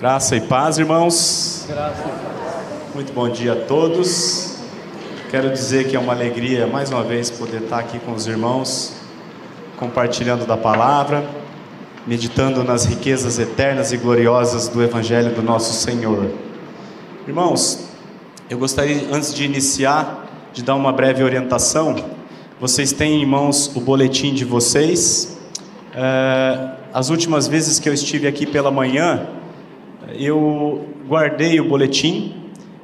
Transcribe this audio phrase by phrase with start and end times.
[0.00, 1.66] Graça e paz, irmãos.
[1.68, 2.04] Graça.
[2.94, 4.56] Muito bom dia a todos.
[5.30, 8.94] Quero dizer que é uma alegria mais uma vez poder estar aqui com os irmãos,
[9.76, 11.22] compartilhando da palavra,
[12.06, 16.30] meditando nas riquezas eternas e gloriosas do Evangelho do nosso Senhor.
[17.28, 17.80] Irmãos,
[18.48, 21.94] eu gostaria, antes de iniciar, de dar uma breve orientação.
[22.58, 25.36] Vocês têm em mãos o boletim de vocês.
[25.94, 29.28] É, as últimas vezes que eu estive aqui pela manhã,
[30.18, 32.34] eu guardei o boletim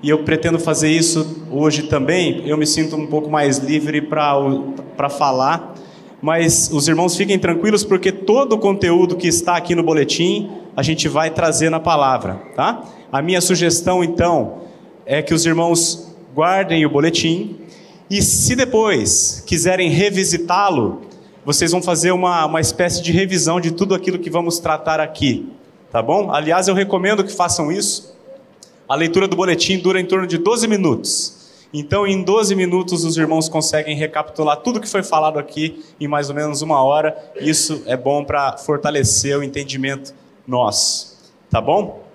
[0.02, 2.42] e eu pretendo fazer isso hoje também.
[2.46, 5.74] Eu me sinto um pouco mais livre para falar,
[6.20, 10.82] mas os irmãos fiquem tranquilos porque todo o conteúdo que está aqui no boletim a
[10.82, 12.84] gente vai trazer na palavra, tá?
[13.10, 14.58] A minha sugestão então
[15.06, 17.56] é que os irmãos guardem o boletim
[18.10, 21.02] e se depois quiserem revisitá-lo,
[21.44, 25.48] vocês vão fazer uma, uma espécie de revisão de tudo aquilo que vamos tratar aqui,
[25.90, 26.30] tá bom?
[26.32, 28.16] Aliás, eu recomendo que façam isso.
[28.88, 31.36] A leitura do boletim dura em torno de 12 minutos.
[31.72, 36.28] Então, em 12 minutos, os irmãos conseguem recapitular tudo que foi falado aqui em mais
[36.28, 37.16] ou menos uma hora.
[37.40, 40.14] Isso é bom para fortalecer o entendimento
[40.46, 41.18] nosso,
[41.50, 42.06] tá bom?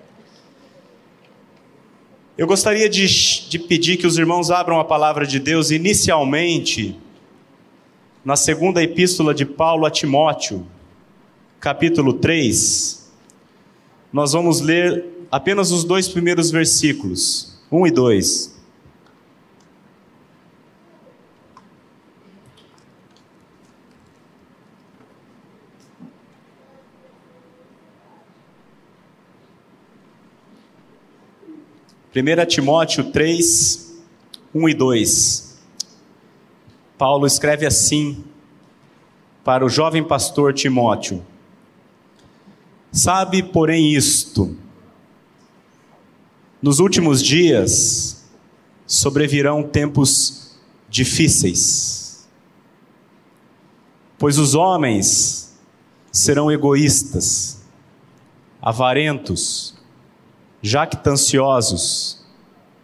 [2.38, 3.06] Eu gostaria de,
[3.50, 6.98] de pedir que os irmãos abram a palavra de Deus inicialmente
[8.24, 10.66] na segunda epístola de Paulo a Timóteo,
[11.60, 13.01] capítulo 3,
[14.12, 18.62] nós vamos ler apenas os dois primeiros versículos, 1 e 2.
[32.12, 34.04] Primeira Timóteo 3,
[34.54, 35.62] 1 e 2.
[36.98, 38.22] Paulo escreve assim
[39.46, 41.26] para o jovem pastor Timóteo:
[42.92, 44.56] Sabe, porém, isto:
[46.62, 48.30] nos últimos dias
[48.86, 52.28] sobrevirão tempos difíceis,
[54.20, 55.58] pois os homens
[56.12, 57.62] serão egoístas,
[58.62, 59.74] avarentos,
[60.62, 62.22] jactanciosos,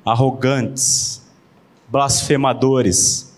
[0.06, 1.22] arrogantes,
[1.90, 3.36] blasfemadores,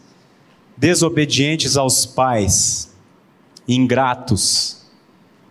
[0.78, 2.94] desobedientes aos pais,
[3.68, 4.79] ingratos,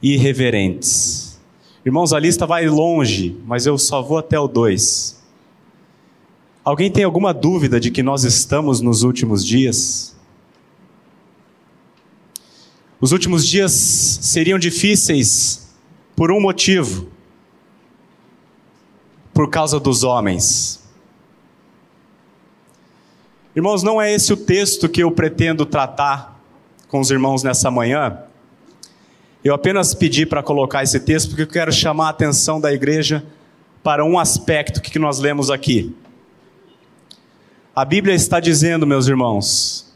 [0.03, 1.39] irreverentes.
[1.85, 5.19] Irmãos, a lista vai longe, mas eu só vou até o 2.
[6.65, 10.15] Alguém tem alguma dúvida de que nós estamos nos últimos dias?
[13.01, 15.75] Os últimos dias seriam difíceis
[16.15, 17.09] por um motivo:
[19.33, 20.87] por causa dos homens.
[23.57, 26.39] Irmãos, não é esse o texto que eu pretendo tratar
[26.89, 28.28] com os irmãos nessa manhã.
[29.45, 33.25] Eu apenas pedi para colocar esse texto porque eu quero chamar a atenção da igreja
[33.83, 35.95] para um aspecto que nós lemos aqui.
[37.75, 39.95] A Bíblia está dizendo, meus irmãos,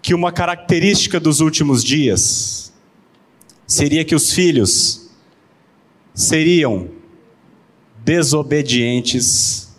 [0.00, 2.72] que uma característica dos últimos dias
[3.66, 5.10] seria que os filhos
[6.14, 6.88] seriam
[8.04, 9.76] desobedientes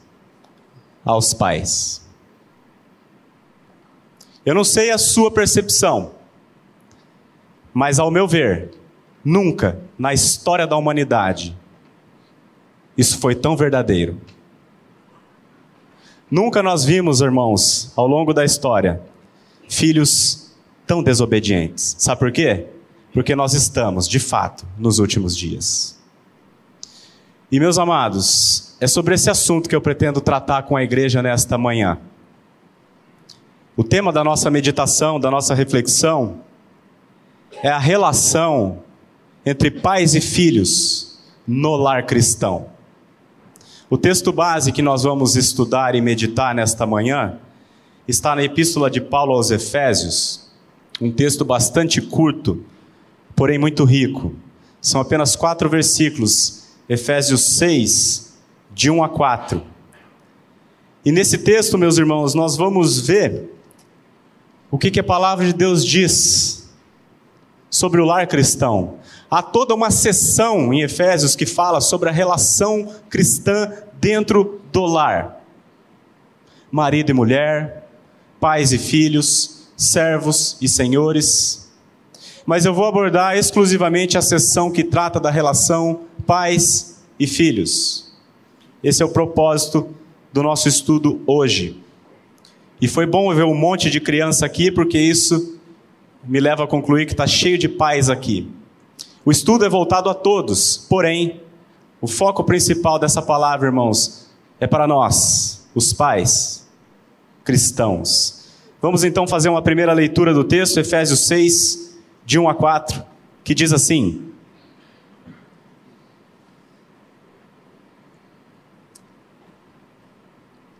[1.05, 2.05] aos pais.
[4.45, 6.16] Eu não sei a sua percepção,
[7.77, 8.71] mas ao meu ver,
[9.23, 11.55] nunca na história da humanidade
[12.97, 14.19] isso foi tão verdadeiro.
[16.29, 18.99] Nunca nós vimos, irmãos, ao longo da história,
[19.69, 20.55] filhos
[20.87, 21.95] tão desobedientes.
[21.99, 22.65] Sabe por quê?
[23.13, 26.01] Porque nós estamos, de fato, nos últimos dias.
[27.51, 31.59] E meus amados, é sobre esse assunto que eu pretendo tratar com a igreja nesta
[31.59, 31.99] manhã.
[33.75, 36.46] O tema da nossa meditação, da nossa reflexão,
[37.63, 38.79] é a relação
[39.45, 42.67] entre pais e filhos no lar cristão.
[43.89, 47.39] O texto base que nós vamos estudar e meditar nesta manhã
[48.07, 50.49] está na Epístola de Paulo aos Efésios,
[50.99, 52.63] um texto bastante curto,
[53.35, 54.33] porém muito rico.
[54.81, 58.33] São apenas quatro versículos Efésios 6,
[58.73, 59.61] de 1 a 4.
[61.05, 63.53] E nesse texto, meus irmãos, nós vamos ver
[64.69, 66.56] o que, que a palavra de Deus diz
[67.69, 68.95] sobre o lar cristão.
[69.29, 75.41] Há toda uma sessão em Efésios que fala sobre a relação cristã dentro do lar.
[76.71, 77.87] Marido e mulher,
[78.39, 81.69] pais e filhos, servos e senhores.
[82.45, 88.13] Mas eu vou abordar exclusivamente a sessão que trata da relação pais e filhos.
[88.81, 89.89] Esse é o propósito
[90.31, 91.81] do nosso estudo hoje.
[92.79, 95.56] E foi bom ver um monte de criança aqui, porque isso
[96.27, 98.51] me leva a concluir que está cheio de pais aqui.
[99.23, 101.41] O estudo é voltado a todos, porém,
[101.99, 104.29] O foco principal dessa palavra, irmãos,
[104.59, 106.67] é para nós, os pais
[107.43, 108.51] cristãos.
[108.79, 113.03] Vamos então fazer uma primeira leitura do texto, Efésios 6, de 1 a 4,
[113.43, 114.31] que diz assim: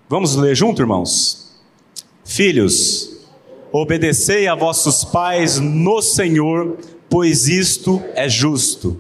[0.08, 1.60] Vamos ler junto, irmãos?
[2.24, 3.17] Filhos,
[3.72, 6.78] obedecei a vossos pais no Senhor,
[7.10, 8.98] pois isto é justo.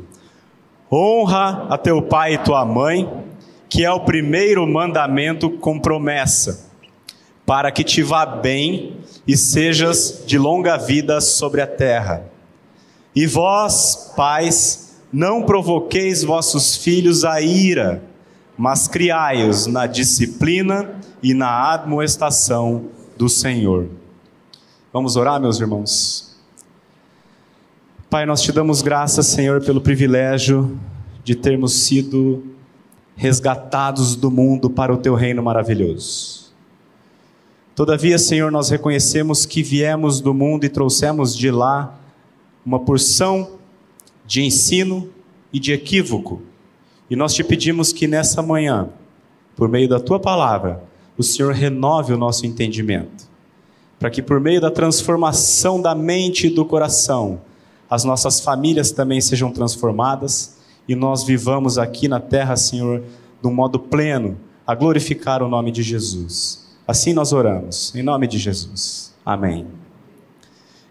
[0.91, 3.07] Honra a teu pai e tua mãe,
[3.69, 6.71] que é o primeiro mandamento com promessa,
[7.45, 8.97] para que te vá bem
[9.27, 12.23] e sejas de longa vida sobre a terra.
[13.15, 18.01] E vós, pais, não provoqueis vossos filhos a ira,
[18.57, 22.85] mas criai-os na disciplina e na admoestação
[23.17, 23.87] do Senhor.
[24.93, 26.33] Vamos orar, meus irmãos?
[28.09, 30.79] Pai, nós te damos graças, Senhor, pelo privilégio
[31.25, 32.41] de termos sido
[33.13, 36.53] resgatados do mundo para o teu reino maravilhoso.
[37.75, 41.99] Todavia, Senhor, nós reconhecemos que viemos do mundo e trouxemos de lá
[42.65, 43.57] uma porção
[44.25, 45.09] de ensino
[45.51, 46.41] e de equívoco.
[47.09, 48.87] E nós te pedimos que nessa manhã,
[49.53, 50.81] por meio da tua palavra,
[51.17, 53.26] o Senhor renove o nosso entendimento,
[53.99, 57.41] para que por meio da transformação da mente e do coração,
[57.89, 60.57] as nossas famílias também sejam transformadas
[60.87, 63.03] e nós vivamos aqui na terra, Senhor,
[63.41, 66.67] de um modo pleno, a glorificar o nome de Jesus.
[66.87, 69.13] Assim nós oramos, em nome de Jesus.
[69.25, 69.65] Amém.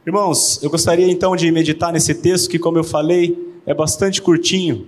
[0.06, 3.36] Irmãos, eu gostaria então de meditar nesse texto que, como eu falei,
[3.66, 4.86] é bastante curtinho,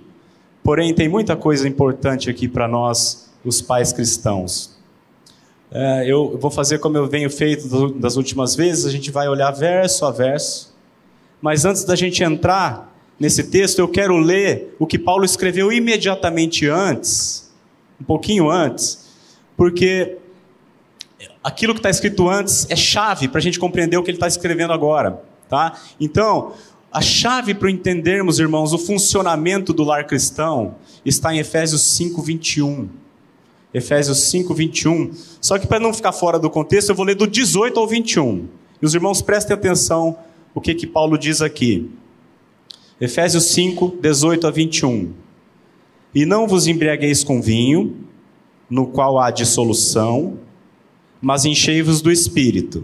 [0.63, 4.78] porém tem muita coisa importante aqui para nós, os pais cristãos.
[5.71, 9.51] É, eu vou fazer como eu venho feito das últimas vezes, a gente vai olhar
[9.51, 10.69] verso a verso
[11.41, 16.67] mas antes da gente entrar nesse texto, eu quero ler o que Paulo escreveu imediatamente
[16.67, 17.51] antes,
[17.99, 19.09] um pouquinho antes,
[19.55, 20.17] porque
[21.43, 24.27] aquilo que está escrito antes é chave para a gente compreender o que ele está
[24.27, 25.21] escrevendo agora.
[25.49, 25.77] Tá?
[25.99, 26.53] Então,
[26.91, 30.75] a chave para entendermos, irmãos, o funcionamento do lar cristão
[31.05, 32.89] está em Efésios 5, 21.
[33.73, 35.11] Efésios 5, 21.
[35.39, 38.47] Só que para não ficar fora do contexto, eu vou ler do 18 ao 21.
[38.81, 40.17] E os irmãos prestem atenção
[40.53, 41.89] o que que Paulo diz aqui?
[42.99, 45.13] Efésios 5, 18 a 21.
[46.13, 47.95] E não vos embriagueis com vinho,
[48.69, 50.39] no qual há dissolução,
[51.21, 52.83] mas enchei-vos do espírito.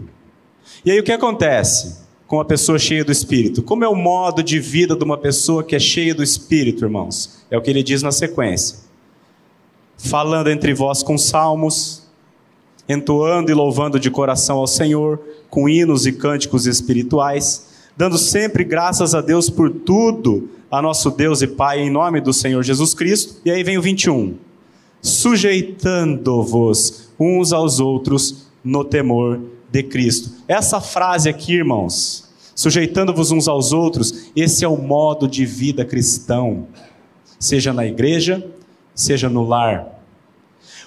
[0.84, 3.62] E aí o que acontece com uma pessoa cheia do espírito?
[3.62, 7.44] Como é o modo de vida de uma pessoa que é cheia do espírito, irmãos?
[7.50, 8.85] É o que ele diz na sequência.
[9.96, 12.06] Falando entre vós com salmos,
[12.88, 15.20] entoando e louvando de coração ao Senhor,
[15.50, 21.42] com hinos e cânticos espirituais, dando sempre graças a Deus por tudo, a nosso Deus
[21.42, 23.40] e Pai, em nome do Senhor Jesus Cristo.
[23.44, 24.36] E aí vem o 21.
[25.00, 29.40] Sujeitando-vos uns aos outros no temor
[29.70, 30.30] de Cristo.
[30.48, 36.66] Essa frase aqui, irmãos, sujeitando-vos uns aos outros, esse é o modo de vida cristão,
[37.38, 38.44] seja na igreja,
[38.96, 39.86] seja no lar.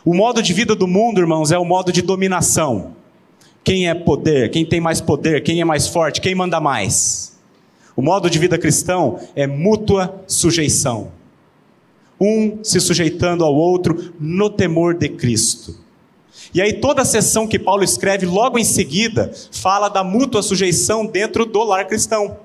[0.03, 2.95] O modo de vida do mundo, irmãos, é o modo de dominação.
[3.63, 4.49] Quem é poder?
[4.49, 5.43] Quem tem mais poder?
[5.43, 6.19] Quem é mais forte?
[6.19, 7.37] Quem manda mais?
[7.95, 11.11] O modo de vida cristão é mútua sujeição.
[12.19, 15.77] Um se sujeitando ao outro no temor de Cristo.
[16.53, 21.05] E aí, toda a sessão que Paulo escreve logo em seguida fala da mútua sujeição
[21.05, 22.37] dentro do lar cristão.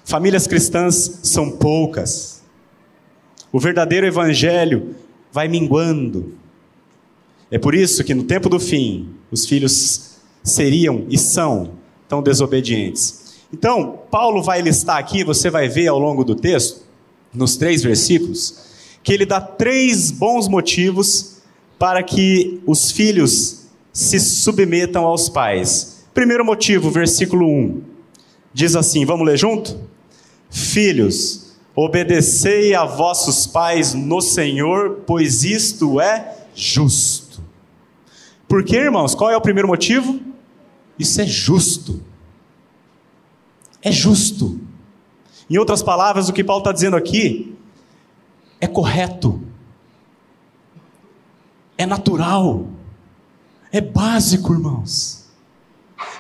[0.05, 2.43] Famílias cristãs são poucas.
[3.53, 4.95] O verdadeiro evangelho
[5.33, 6.35] vai minguando.
[7.50, 11.73] É por isso que no tempo do fim os filhos seriam e são
[12.09, 13.41] tão desobedientes.
[13.53, 16.83] Então, Paulo vai listar aqui, você vai ver ao longo do texto,
[17.33, 18.59] nos três versículos,
[19.03, 21.39] que ele dá três bons motivos
[21.79, 23.60] para que os filhos
[23.93, 26.05] se submetam aos pais.
[26.15, 27.83] Primeiro motivo, versículo 1,
[28.53, 29.79] diz assim: vamos ler junto?
[30.51, 37.41] Filhos, obedecei a vossos pais no Senhor, pois isto é justo.
[38.49, 39.15] Por quê, irmãos?
[39.15, 40.21] Qual é o primeiro motivo?
[40.99, 42.03] Isso é justo.
[43.83, 44.61] É justo.
[45.49, 47.57] Em outras palavras, o que Paulo está dizendo aqui
[48.61, 49.41] é correto,
[51.79, 52.67] é natural,
[53.73, 55.25] é básico, irmãos,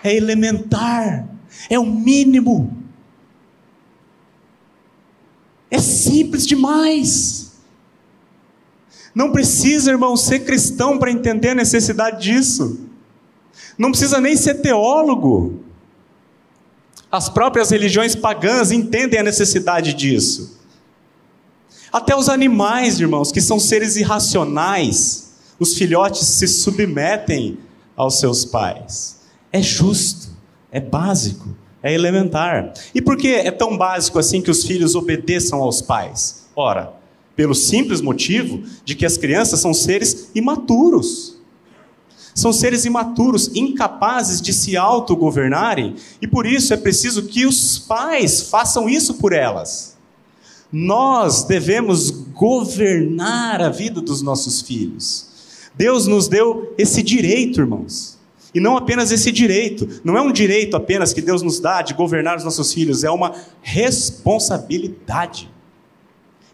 [0.02, 1.28] é elementar,
[1.68, 2.76] é o mínimo,
[5.70, 7.52] é simples demais.
[9.14, 12.86] Não precisa, irmão, ser cristão para entender a necessidade disso.
[13.76, 15.64] Não precisa nem ser teólogo.
[17.10, 20.60] As próprias religiões pagãs entendem a necessidade disso.
[21.92, 25.29] Até os animais, irmãos, que são seres irracionais,
[25.60, 27.58] os filhotes se submetem
[27.94, 29.20] aos seus pais.
[29.52, 30.30] É justo,
[30.72, 32.72] é básico, é elementar.
[32.94, 36.46] E por que é tão básico assim que os filhos obedeçam aos pais?
[36.56, 36.94] Ora,
[37.36, 41.38] pelo simples motivo de que as crianças são seres imaturos.
[42.34, 48.42] São seres imaturos, incapazes de se autogovernarem, e por isso é preciso que os pais
[48.42, 49.98] façam isso por elas.
[50.72, 55.29] Nós devemos governar a vida dos nossos filhos.
[55.74, 58.18] Deus nos deu esse direito, irmãos.
[58.54, 61.94] E não apenas esse direito, não é um direito apenas que Deus nos dá de
[61.94, 65.50] governar os nossos filhos, é uma responsabilidade.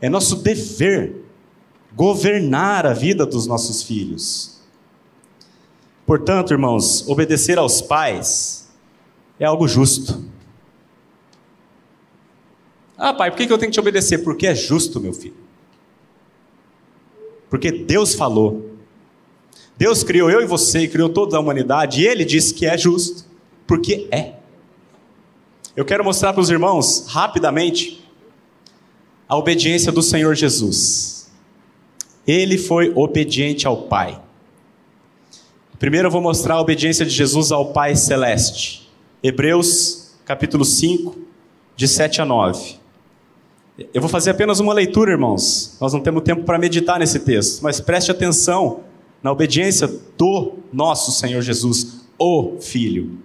[0.00, 1.24] É nosso dever
[1.94, 4.60] governar a vida dos nossos filhos.
[6.04, 8.68] Portanto, irmãos, obedecer aos pais
[9.40, 10.22] é algo justo.
[12.98, 14.18] Ah, pai, por que eu tenho que te obedecer?
[14.18, 15.36] Porque é justo, meu filho.
[17.48, 18.75] Porque Deus falou.
[19.76, 22.76] Deus criou eu e você, e criou toda a humanidade, e Ele disse que é
[22.76, 23.24] justo,
[23.66, 24.34] porque é.
[25.76, 28.02] Eu quero mostrar para os irmãos, rapidamente,
[29.28, 31.30] a obediência do Senhor Jesus.
[32.26, 34.20] Ele foi obediente ao Pai.
[35.78, 38.90] Primeiro eu vou mostrar a obediência de Jesus ao Pai Celeste.
[39.22, 41.16] Hebreus capítulo 5,
[41.76, 42.76] de 7 a 9.
[43.92, 45.76] Eu vou fazer apenas uma leitura, irmãos.
[45.80, 48.80] Nós não temos tempo para meditar nesse texto, mas preste atenção
[49.22, 53.18] na obediência do nosso Senhor Jesus, o Filho.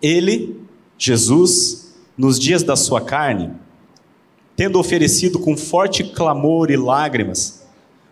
[0.00, 0.60] Ele,
[0.98, 3.50] Jesus, nos dias da sua carne,
[4.56, 7.62] tendo oferecido com forte clamor e lágrimas,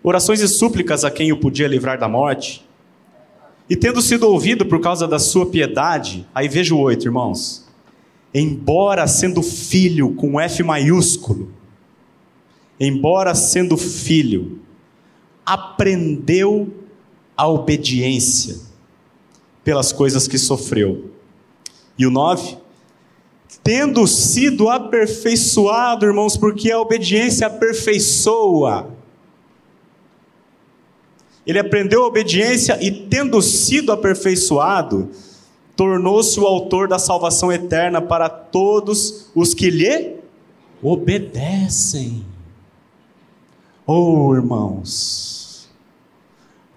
[0.02, 2.64] orações e súplicas a quem o podia livrar da morte,
[3.68, 7.68] e tendo sido ouvido por causa da sua piedade, aí veja o oito, irmãos.
[8.34, 11.52] Embora sendo filho com F maiúsculo,
[12.78, 14.59] embora sendo filho,
[15.52, 16.72] aprendeu
[17.36, 18.56] a obediência
[19.64, 21.10] pelas coisas que sofreu.
[21.98, 22.56] E o nove,
[23.62, 29.00] tendo sido aperfeiçoado, irmãos, porque a obediência aperfeiçoa
[31.46, 35.10] ele aprendeu a obediência e, tendo sido aperfeiçoado,
[35.74, 40.16] tornou-se o autor da salvação eterna para todos os que lhe
[40.82, 42.24] obedecem.
[43.86, 45.39] Oh, irmãos,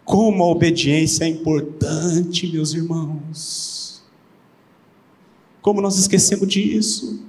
[0.04, 4.04] como a obediência é importante, meus irmãos.
[5.62, 7.26] Como nós esquecemos disso?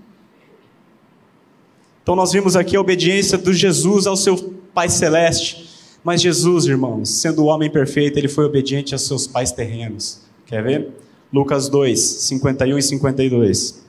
[2.02, 7.08] Então, nós vimos aqui a obediência do Jesus ao seu Pai Celeste mas Jesus, irmãos,
[7.08, 10.20] sendo o homem perfeito, ele foi obediente aos seus pais terrenos.
[10.44, 10.88] Quer ver?
[11.32, 13.82] Lucas 2, 51 e 52.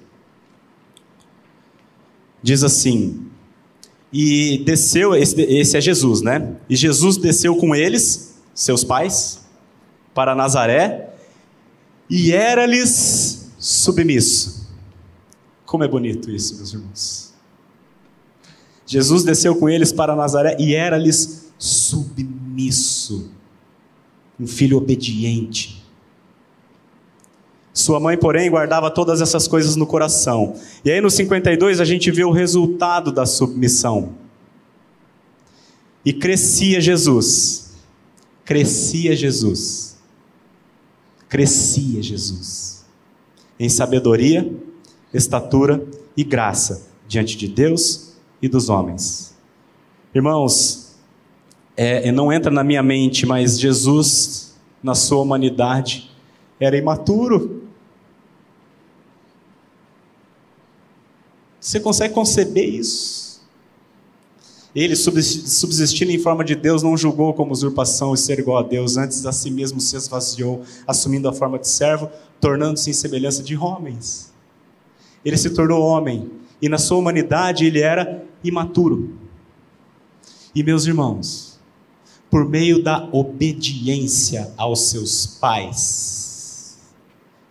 [2.42, 3.26] Diz assim:
[4.14, 6.56] E desceu, esse, esse é Jesus, né?
[6.70, 9.46] E Jesus desceu com eles, seus pais,
[10.14, 11.14] para Nazaré,
[12.10, 14.68] e era-lhes submisso.
[15.66, 17.34] Como é bonito isso, meus irmãos.
[18.88, 23.32] Jesus desceu com eles para Nazaré e era-lhes submisso,
[24.40, 25.84] um filho obediente.
[27.74, 30.56] Sua mãe, porém, guardava todas essas coisas no coração.
[30.84, 34.14] E aí no 52 a gente vê o resultado da submissão.
[36.06, 37.65] E crescia Jesus.
[38.46, 39.98] Crescia Jesus.
[41.28, 42.86] Crescia Jesus.
[43.60, 44.54] Em sabedoria,
[45.12, 45.86] estatura
[46.16, 49.36] e graça diante de Deus e dos homens.
[50.14, 50.96] Irmãos,
[51.76, 56.12] é, não entra na minha mente, mas Jesus, na sua humanidade,
[56.60, 57.64] era imaturo.
[61.60, 63.35] Você consegue conceber isso?
[64.76, 68.98] Ele, subsistindo em forma de Deus, não julgou como usurpação e ser igual a Deus,
[68.98, 72.10] antes a si mesmo se esvaziou, assumindo a forma de servo,
[72.42, 74.34] tornando-se em semelhança de homens.
[75.24, 76.30] Ele se tornou homem,
[76.62, 79.18] e na sua humanidade ele era imaturo.
[80.54, 81.58] E meus irmãos,
[82.30, 86.80] por meio da obediência aos seus pais,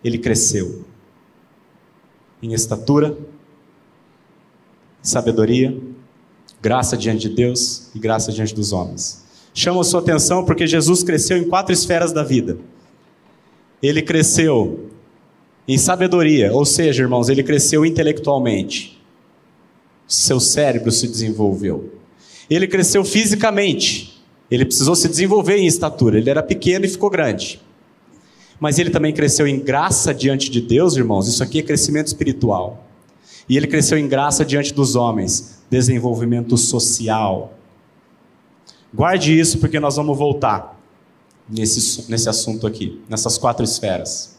[0.03, 0.85] ele cresceu
[2.39, 3.17] em estatura,
[5.01, 5.75] sabedoria,
[6.65, 9.23] graça diante de Deus e graça diante dos homens.
[9.53, 12.57] Chama a sua atenção porque Jesus cresceu em quatro esferas da vida.
[13.83, 14.89] Ele cresceu
[15.67, 18.99] em sabedoria, ou seja, irmãos, ele cresceu intelectualmente.
[20.07, 21.93] Seu cérebro se desenvolveu.
[22.49, 24.23] Ele cresceu fisicamente.
[24.49, 26.17] Ele precisou se desenvolver em estatura.
[26.17, 27.61] Ele era pequeno e ficou grande.
[28.59, 31.27] Mas ele também cresceu em graça diante de Deus, irmãos.
[31.27, 32.87] Isso aqui é crescimento espiritual.
[33.47, 37.53] E ele cresceu em graça diante dos homens, desenvolvimento social.
[38.93, 40.79] Guarde isso porque nós vamos voltar
[41.49, 44.37] nesse, nesse assunto aqui, nessas quatro esferas.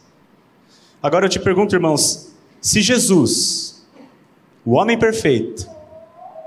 [1.02, 3.84] Agora eu te pergunto, irmãos, se Jesus,
[4.64, 5.68] o homem perfeito,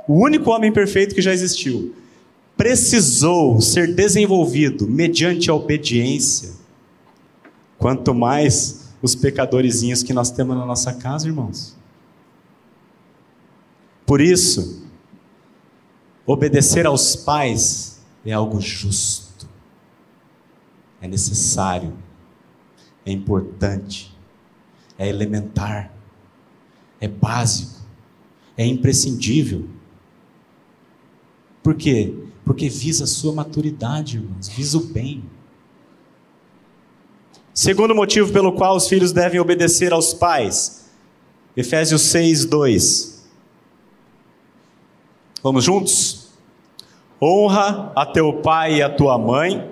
[0.08, 1.94] o único homem perfeito que já existiu,
[2.58, 6.52] precisou ser desenvolvido mediante a obediência,
[7.78, 11.79] quanto mais os pecadorzinhos que nós temos na nossa casa, irmãos.
[14.10, 14.82] Por isso,
[16.26, 19.48] obedecer aos pais é algo justo,
[21.00, 21.96] é necessário,
[23.06, 24.12] é importante,
[24.98, 25.94] é elementar,
[27.00, 27.82] é básico,
[28.58, 29.70] é imprescindível.
[31.62, 32.12] Por quê?
[32.44, 35.24] Porque visa a sua maturidade, irmãos, visa o bem.
[37.54, 40.90] Segundo motivo pelo qual os filhos devem obedecer aos pais,
[41.56, 43.19] Efésios 6, 2.
[45.42, 46.30] Vamos juntos?
[47.22, 49.70] Honra a teu pai e a tua mãe,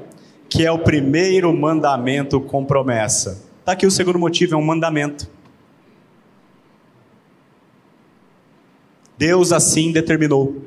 [0.49, 3.45] que é o primeiro mandamento com promessa.
[3.59, 5.29] Está aqui o segundo motivo, é um mandamento.
[9.17, 10.61] Deus assim determinou.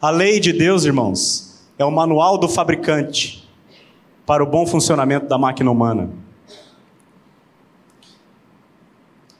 [0.00, 3.48] A lei de Deus, irmãos, é o manual do fabricante
[4.24, 6.10] para o bom funcionamento da máquina humana.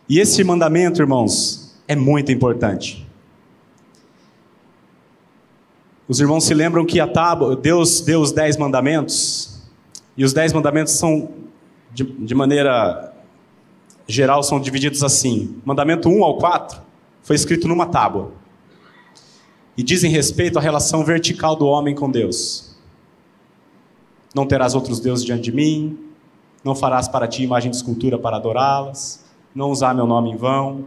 [0.09, 3.07] E esse mandamento, irmãos, é muito importante.
[6.13, 9.63] Os irmãos se lembram que a tábua, Deus deu os dez mandamentos,
[10.15, 11.31] e os dez mandamentos são,
[11.91, 13.15] de, de maneira
[14.07, 16.83] geral, são divididos assim: mandamento 1 ao 4
[17.23, 18.31] foi escrito numa tábua,
[19.75, 22.77] e dizem respeito à relação vertical do homem com Deus.
[24.35, 25.99] Não terás outros deuses diante de mim,
[26.63, 30.85] não farás para ti imagem de escultura para adorá-las, não usar meu nome em vão,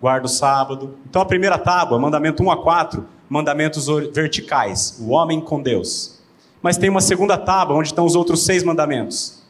[0.00, 0.96] guarda o sábado.
[1.08, 6.22] Então a primeira tábua, mandamento 1 a 4, mandamentos verticais, o homem com Deus.
[6.62, 9.42] Mas tem uma segunda tábua onde estão os outros seis mandamentos,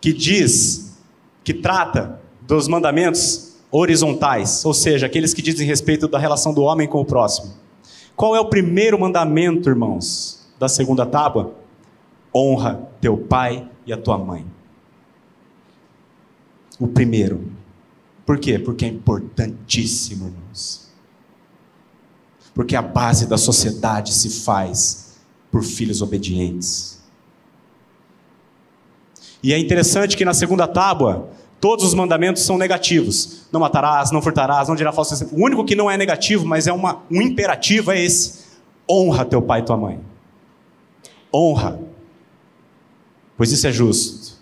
[0.00, 0.96] que diz,
[1.44, 6.88] que trata dos mandamentos horizontais, ou seja, aqueles que dizem respeito da relação do homem
[6.88, 7.54] com o próximo.
[8.14, 11.54] Qual é o primeiro mandamento, irmãos, da segunda tábua?
[12.34, 14.46] Honra teu pai e a tua mãe.
[16.78, 17.52] O primeiro.
[18.24, 18.58] Por quê?
[18.58, 20.85] Porque é importantíssimo, irmãos.
[22.56, 25.18] Porque a base da sociedade se faz
[25.52, 26.98] por filhos obedientes.
[29.42, 31.28] E é interessante que na segunda tábua,
[31.60, 33.46] todos os mandamentos são negativos.
[33.52, 36.72] Não matarás, não furtarás, não dirá falso O único que não é negativo, mas é
[36.72, 38.46] uma, um imperativo, é esse:
[38.90, 40.00] honra teu pai e tua mãe.
[41.32, 41.78] Honra.
[43.36, 44.38] Pois isso é justo.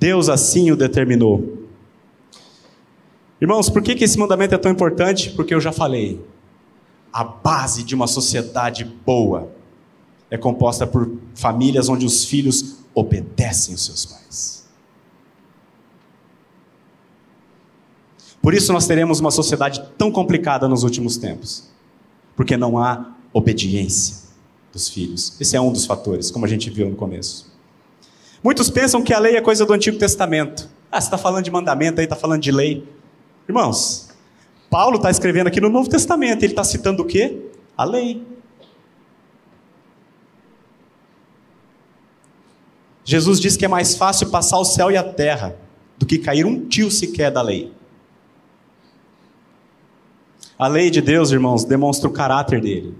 [0.00, 1.66] Deus assim o determinou.
[3.38, 5.28] Irmãos, por que, que esse mandamento é tão importante?
[5.32, 6.32] Porque eu já falei
[7.14, 9.48] a base de uma sociedade boa
[10.28, 14.64] é composta por famílias onde os filhos obedecem os seus pais.
[18.42, 21.70] Por isso nós teremos uma sociedade tão complicada nos últimos tempos,
[22.34, 24.16] porque não há obediência
[24.72, 25.40] dos filhos.
[25.40, 27.54] Esse é um dos fatores, como a gente viu no começo.
[28.42, 30.68] Muitos pensam que a lei é coisa do Antigo Testamento.
[30.90, 32.86] Ah, você está falando de mandamento aí, está falando de lei.
[33.48, 34.08] Irmãos,
[34.74, 37.38] Paulo está escrevendo aqui no Novo Testamento, ele está citando o quê?
[37.76, 38.26] A lei.
[43.04, 45.54] Jesus diz que é mais fácil passar o céu e a terra
[45.96, 47.72] do que cair um tio sequer da lei.
[50.58, 52.96] A lei de Deus, irmãos, demonstra o caráter dele.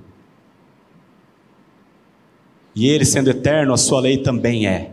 [2.73, 4.93] E ele, sendo eterno, a sua lei também é.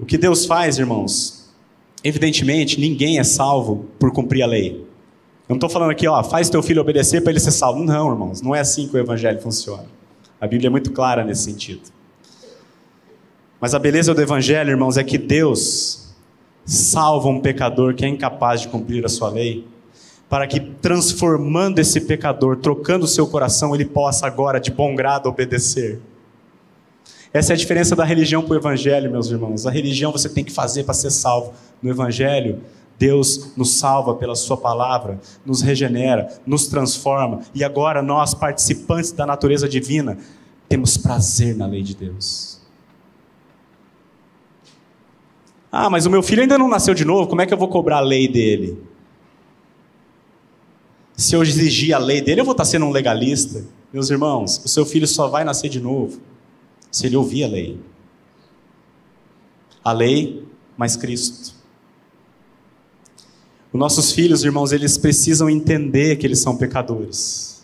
[0.00, 1.54] O que Deus faz, irmãos?
[2.02, 4.85] Evidentemente, ninguém é salvo por cumprir a lei.
[5.48, 7.82] Eu não estou falando aqui, ó, faz teu filho obedecer para ele ser salvo.
[7.84, 9.86] Não, irmãos, não é assim que o evangelho funciona.
[10.40, 11.82] A Bíblia é muito clara nesse sentido.
[13.60, 16.14] Mas a beleza do evangelho, irmãos, é que Deus
[16.64, 19.64] salva um pecador que é incapaz de cumprir a sua lei,
[20.28, 25.28] para que transformando esse pecador, trocando o seu coração, ele possa agora de bom grado
[25.28, 26.00] obedecer.
[27.32, 29.66] Essa é a diferença da religião para o evangelho, meus irmãos.
[29.66, 31.52] A religião você tem que fazer para ser salvo.
[31.80, 32.60] No evangelho,
[32.98, 39.26] Deus nos salva pela Sua palavra, nos regenera, nos transforma, e agora nós, participantes da
[39.26, 40.18] natureza divina,
[40.68, 42.60] temos prazer na lei de Deus.
[45.70, 47.68] Ah, mas o meu filho ainda não nasceu de novo, como é que eu vou
[47.68, 48.82] cobrar a lei dele?
[51.16, 53.64] Se eu exigir a lei dele, eu vou estar sendo um legalista.
[53.92, 56.20] Meus irmãos, o seu filho só vai nascer de novo
[56.90, 57.80] se ele ouvir a lei.
[59.82, 61.55] A lei mais Cristo.
[63.76, 67.62] Os nossos filhos, irmãos, eles precisam entender que eles são pecadores.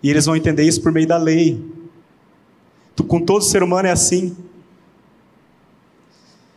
[0.00, 1.60] E eles vão entender isso por meio da lei.
[3.08, 4.36] Com todo ser humano é assim.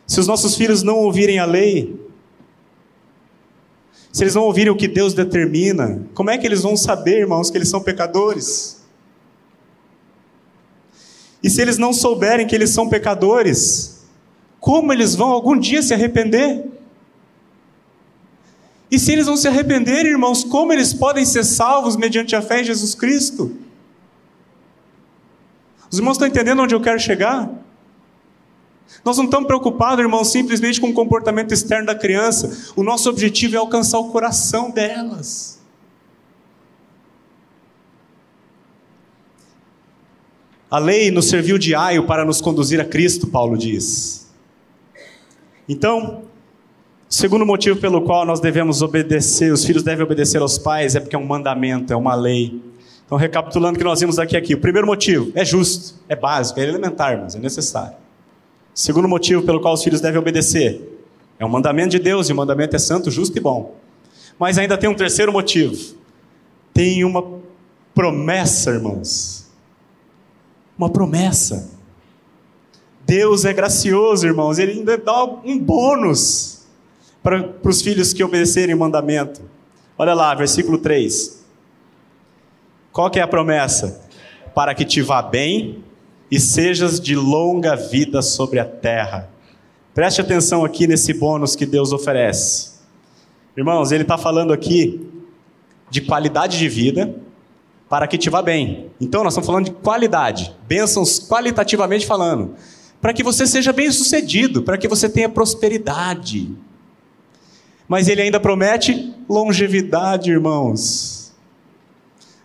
[0.06, 2.00] Se os nossos filhos não ouvirem a lei,
[4.12, 7.50] se eles não ouvirem o que Deus determina, como é que eles vão saber, irmãos,
[7.50, 8.86] que eles são pecadores?
[11.42, 14.06] E se eles não souberem que eles são pecadores,
[14.60, 16.75] como eles vão algum dia se arrepender?
[18.90, 22.62] E se eles não se arrependerem, irmãos, como eles podem ser salvos mediante a fé
[22.62, 23.56] em Jesus Cristo?
[25.92, 27.50] Os irmãos estão entendendo onde eu quero chegar?
[29.04, 32.72] Nós não estamos preocupados, irmãos, simplesmente com o comportamento externo da criança.
[32.76, 35.60] O nosso objetivo é alcançar o coração delas.
[40.70, 44.28] A lei nos serviu de aio para nos conduzir a Cristo, Paulo diz.
[45.70, 46.25] Então,
[47.08, 51.16] Segundo motivo pelo qual nós devemos obedecer, os filhos devem obedecer aos pais, é porque
[51.16, 52.60] é um mandamento, é uma lei.
[53.06, 54.56] Então, recapitulando o que nós vimos daqui aqui.
[54.56, 57.96] O primeiro motivo é justo, é básico, é elementar, mas é necessário.
[58.74, 60.82] Segundo motivo pelo qual os filhos devem obedecer,
[61.38, 63.76] é um mandamento de Deus, e o mandamento é santo, justo e bom.
[64.40, 65.96] Mas ainda tem um terceiro motivo.
[66.74, 67.24] Tem uma
[67.94, 69.46] promessa, irmãos.
[70.78, 71.70] Uma promessa.
[73.06, 76.55] Deus é gracioso, irmãos, ele ainda dá um bônus
[77.26, 79.42] para, os filhos que obedecerem o mandamento.
[79.98, 81.44] Olha lá, versículo 3.
[82.92, 84.08] Qual que é a promessa?
[84.54, 85.84] Para que te vá bem
[86.30, 89.28] e sejas de longa vida sobre a terra.
[89.92, 92.76] Preste atenção aqui nesse bônus que Deus oferece.
[93.58, 95.10] Irmãos, ele está falando aqui
[95.90, 97.16] de qualidade de vida
[97.90, 98.92] para que te vá bem.
[99.02, 102.54] Então, nós estamos falando de qualidade, bênçãos qualitativamente falando.
[103.02, 106.56] Para que você seja bem sucedido, para que você tenha prosperidade.
[107.88, 111.34] Mas ele ainda promete longevidade, irmãos.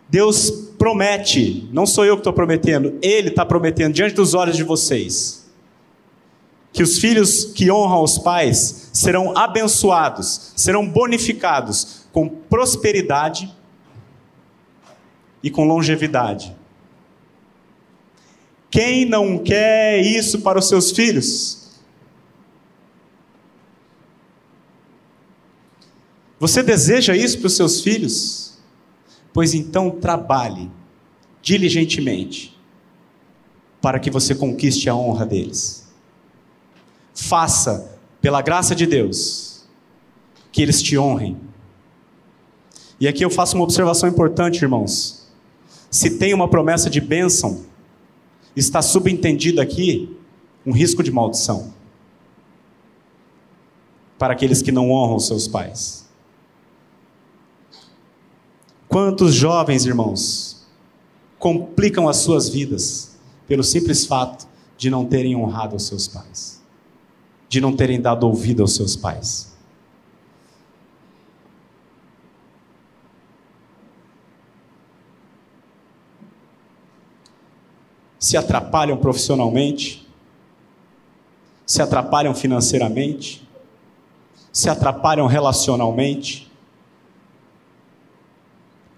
[0.09, 4.63] Deus promete, não sou eu que estou prometendo, Ele está prometendo diante dos olhos de
[4.63, 5.49] vocês,
[6.73, 13.55] que os filhos que honram os pais serão abençoados, serão bonificados com prosperidade
[15.41, 16.55] e com longevidade.
[18.69, 21.60] Quem não quer isso para os seus filhos?
[26.41, 28.57] Você deseja isso para os seus filhos?
[29.31, 30.71] Pois então trabalhe
[31.39, 32.59] diligentemente
[33.79, 35.87] para que você conquiste a honra deles.
[37.13, 39.65] Faça, pela graça de Deus,
[40.51, 41.37] que eles te honrem.
[42.99, 45.27] E aqui eu faço uma observação importante, irmãos.
[45.91, 47.63] Se tem uma promessa de bênção,
[48.55, 50.17] está subentendido aqui
[50.65, 51.71] um risco de maldição
[54.17, 56.00] para aqueles que não honram seus pais.
[58.91, 60.67] Quantos jovens, irmãos,
[61.39, 64.45] complicam as suas vidas pelo simples fato
[64.77, 66.61] de não terem honrado os seus pais,
[67.47, 69.55] de não terem dado ouvido aos seus pais.
[78.19, 80.05] Se atrapalham profissionalmente,
[81.65, 83.47] se atrapalham financeiramente,
[84.51, 86.50] se atrapalham relacionalmente,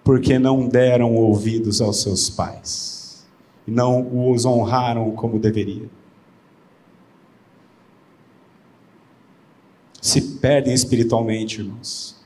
[0.03, 3.25] porque não deram ouvidos aos seus pais,
[3.65, 5.89] e não os honraram como deveria.
[10.01, 12.21] Se perdem espiritualmente, irmãos.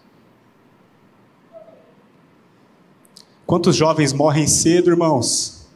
[3.45, 5.67] Quantos jovens morrem cedo, irmãos?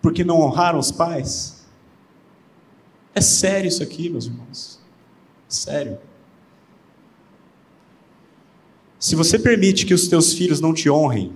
[0.00, 1.64] Porque não honraram os pais?
[3.14, 4.80] É sério isso aqui, meus irmãos.
[5.48, 5.98] É sério.
[9.04, 11.30] Se você permite que os teus filhos não te honrem,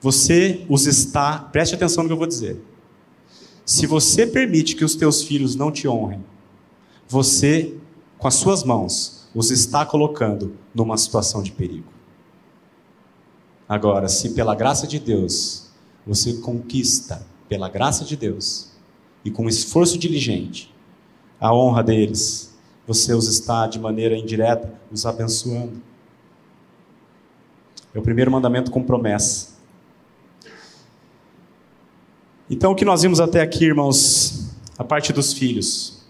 [0.00, 2.58] você os está, preste atenção no que eu vou dizer.
[3.66, 6.24] Se você permite que os teus filhos não te honrem,
[7.06, 7.76] você,
[8.16, 11.92] com as suas mãos, os está colocando numa situação de perigo.
[13.68, 15.66] Agora, se pela graça de Deus
[16.06, 18.70] você conquista, pela graça de Deus,
[19.22, 20.74] e com esforço diligente,
[21.38, 22.53] a honra deles,
[22.86, 25.82] você os está de maneira indireta os abençoando.
[27.94, 29.54] É o primeiro mandamento com promessa.
[32.50, 36.04] Então, o que nós vimos até aqui, irmãos, a parte dos filhos.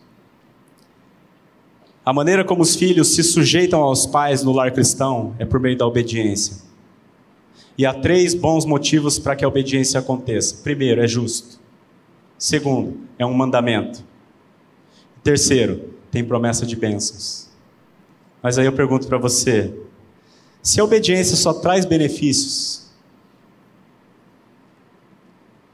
[2.05, 5.77] A maneira como os filhos se sujeitam aos pais no lar cristão é por meio
[5.77, 6.57] da obediência.
[7.79, 10.63] E há três bons motivos para que a obediência aconteça.
[10.63, 11.61] Primeiro, é justo.
[12.37, 14.05] Segundo, é um mandamento.
[15.23, 17.49] Terceiro, tem promessa de bênçãos.
[18.41, 19.75] Mas aí eu pergunto para você:
[20.63, 22.89] se a obediência só traz benefícios,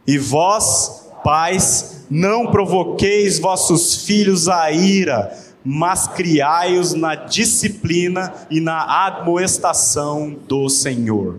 [0.07, 9.07] e vós, pais, não provoqueis vossos filhos a ira, mas criai-os na disciplina e na
[9.07, 11.39] admoestação do Senhor.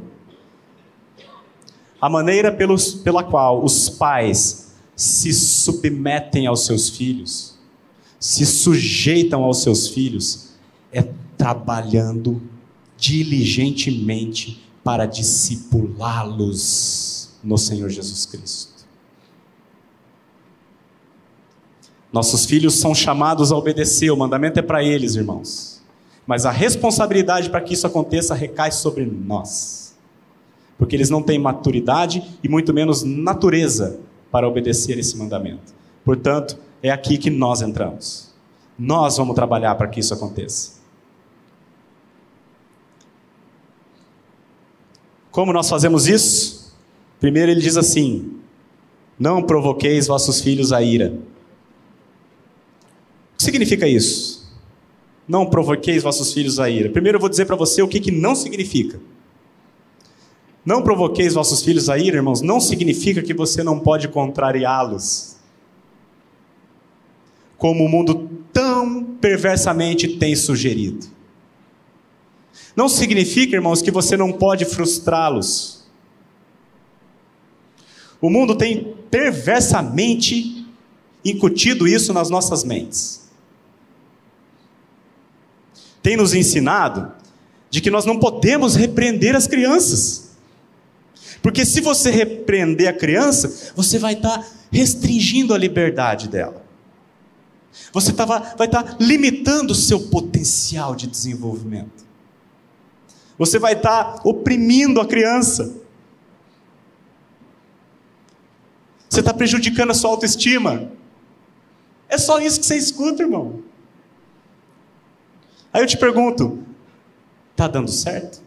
[2.00, 7.54] A maneira pelos, pela qual os pais se submetem aos seus filhos,
[8.20, 10.50] se sujeitam aos seus filhos,
[10.92, 12.42] é trabalhando
[12.98, 18.74] diligentemente para discipulá-los no Senhor Jesus Cristo.
[22.12, 25.82] Nossos filhos são chamados a obedecer, o mandamento é para eles, irmãos.
[26.28, 29.96] Mas a responsabilidade para que isso aconteça recai sobre nós.
[30.78, 34.00] Porque eles não têm maturidade e muito menos natureza
[34.34, 35.76] para obedecer esse mandamento.
[36.04, 38.34] Portanto, é aqui que nós entramos.
[38.78, 40.82] Nós vamos trabalhar para que isso aconteça.
[45.30, 46.74] Como nós fazemos isso?
[47.20, 48.40] Primeiro ele diz assim:
[49.20, 51.14] Não provoqueis vossos filhos a ira.
[53.34, 54.52] O que significa isso?
[55.28, 56.90] Não provoqueis vossos filhos a ira.
[56.90, 59.00] Primeiro eu vou dizer para você o que, que não significa.
[60.66, 65.36] Não provoqueis vossos filhos a ira, irmãos, não significa que você não pode contrariá-los.
[67.58, 71.08] Como o mundo tão perversamente tem sugerido.
[72.76, 75.86] Não significa, irmãos, que você não pode frustrá-los.
[78.22, 80.66] O mundo tem perversamente
[81.26, 83.30] incutido isso nas nossas mentes.
[86.02, 87.12] Tem nos ensinado
[87.70, 90.23] de que nós não podemos repreender as crianças.
[91.42, 96.64] Porque se você repreender a criança, você vai estar restringindo a liberdade dela.
[97.92, 102.04] Você vai estar limitando o seu potencial de desenvolvimento.
[103.38, 105.76] Você vai estar oprimindo a criança.
[109.10, 110.92] Você está prejudicando a sua autoestima.
[112.08, 113.64] É só isso que você escuta, irmão.
[115.72, 116.64] Aí eu te pergunto:
[117.52, 118.43] está dando certo?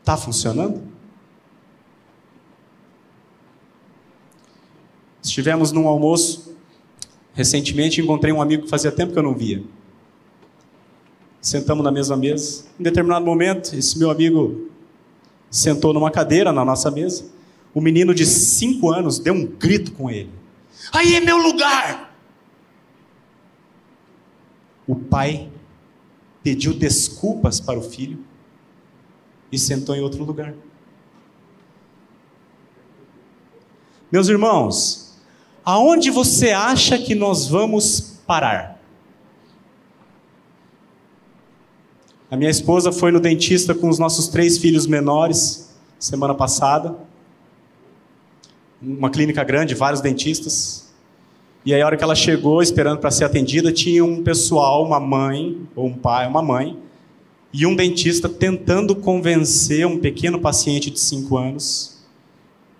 [0.00, 0.82] Está funcionando?
[5.22, 6.50] Estivemos num almoço
[7.32, 9.62] recentemente encontrei um amigo que fazia tempo que eu não via.
[11.40, 12.64] Sentamos na mesma mesa.
[12.78, 14.70] Em determinado momento, esse meu amigo
[15.50, 17.24] sentou numa cadeira na nossa mesa.
[17.72, 20.30] O menino de cinco anos deu um grito com ele:
[20.92, 22.14] Aí é meu lugar!
[24.86, 25.48] O pai
[26.42, 28.18] pediu desculpas para o filho
[29.50, 30.54] e sentou em outro lugar.
[34.10, 35.16] Meus irmãos,
[35.64, 38.80] aonde você acha que nós vamos parar?
[42.30, 46.96] A minha esposa foi no dentista com os nossos três filhos menores semana passada.
[48.80, 50.90] Uma clínica grande, vários dentistas.
[51.64, 54.98] E aí, a hora que ela chegou, esperando para ser atendida, tinha um pessoal, uma
[54.98, 56.78] mãe, ou um pai, uma mãe,
[57.52, 61.98] e um dentista tentando convencer um pequeno paciente de 5 anos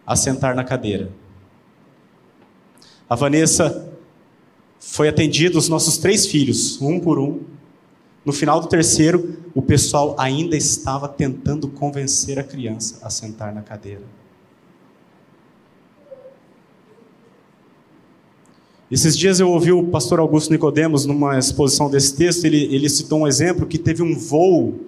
[0.07, 1.11] a sentar na cadeira.
[3.09, 3.93] A Vanessa
[4.79, 7.41] foi atendida, os nossos três filhos, um por um.
[8.25, 13.63] No final do terceiro, o pessoal ainda estava tentando convencer a criança a sentar na
[13.63, 14.20] cadeira.
[18.91, 23.21] Esses dias eu ouvi o pastor Augusto Nicodemos numa exposição desse texto, ele, ele citou
[23.21, 24.81] um exemplo que teve um voo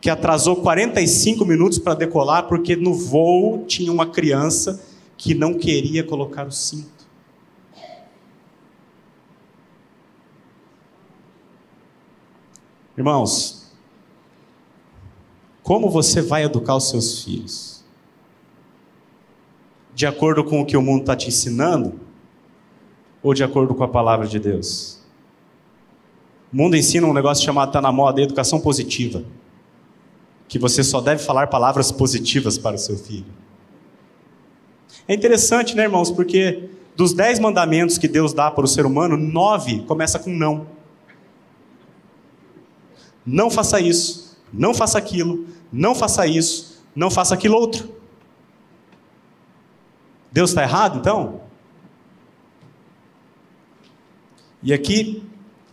[0.00, 4.82] que atrasou 45 minutos para decolar porque no voo tinha uma criança
[5.18, 6.88] que não queria colocar o cinto.
[12.96, 13.70] Irmãos,
[15.62, 17.84] como você vai educar os seus filhos?
[19.94, 22.08] De acordo com o que o mundo está te ensinando?
[23.22, 25.00] Ou de acordo com a palavra de Deus?
[26.52, 29.22] O mundo ensina um negócio chamado, está na moda, educação positiva.
[30.48, 33.32] Que você só deve falar palavras positivas para o seu filho.
[35.06, 36.10] É interessante, né, irmãos?
[36.10, 40.66] Porque dos dez mandamentos que Deus dá para o ser humano, nove começa com não.
[43.24, 47.94] Não faça isso, não faça aquilo, não faça isso, não faça aquilo outro.
[50.32, 51.40] Deus está errado então?
[54.62, 55.22] E aqui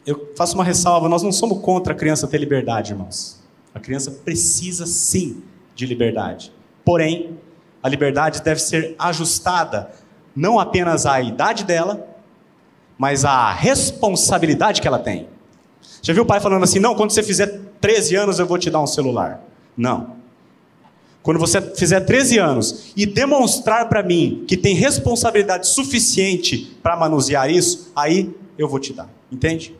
[0.06, 3.42] eu faço uma ressalva: nós não somos contra a criança ter liberdade, irmãos.
[3.74, 5.44] A criança precisa sim
[5.76, 6.52] de liberdade.
[6.84, 7.38] Porém,
[7.84, 9.92] a liberdade deve ser ajustada
[10.36, 12.08] não apenas à idade dela,
[12.98, 15.28] mas à responsabilidade que ela tem.
[16.02, 18.70] Já viu o pai falando assim: não, quando você fizer 13 anos eu vou te
[18.70, 19.44] dar um celular?
[19.76, 20.16] Não.
[21.22, 27.52] Quando você fizer 13 anos e demonstrar para mim que tem responsabilidade suficiente para manusear
[27.52, 29.10] isso, aí eu vou te dar.
[29.32, 29.76] Entende?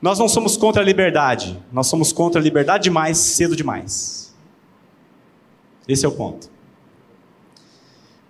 [0.00, 4.34] Nós não somos contra a liberdade, nós somos contra a liberdade demais, cedo demais.
[5.88, 6.50] Esse é o ponto.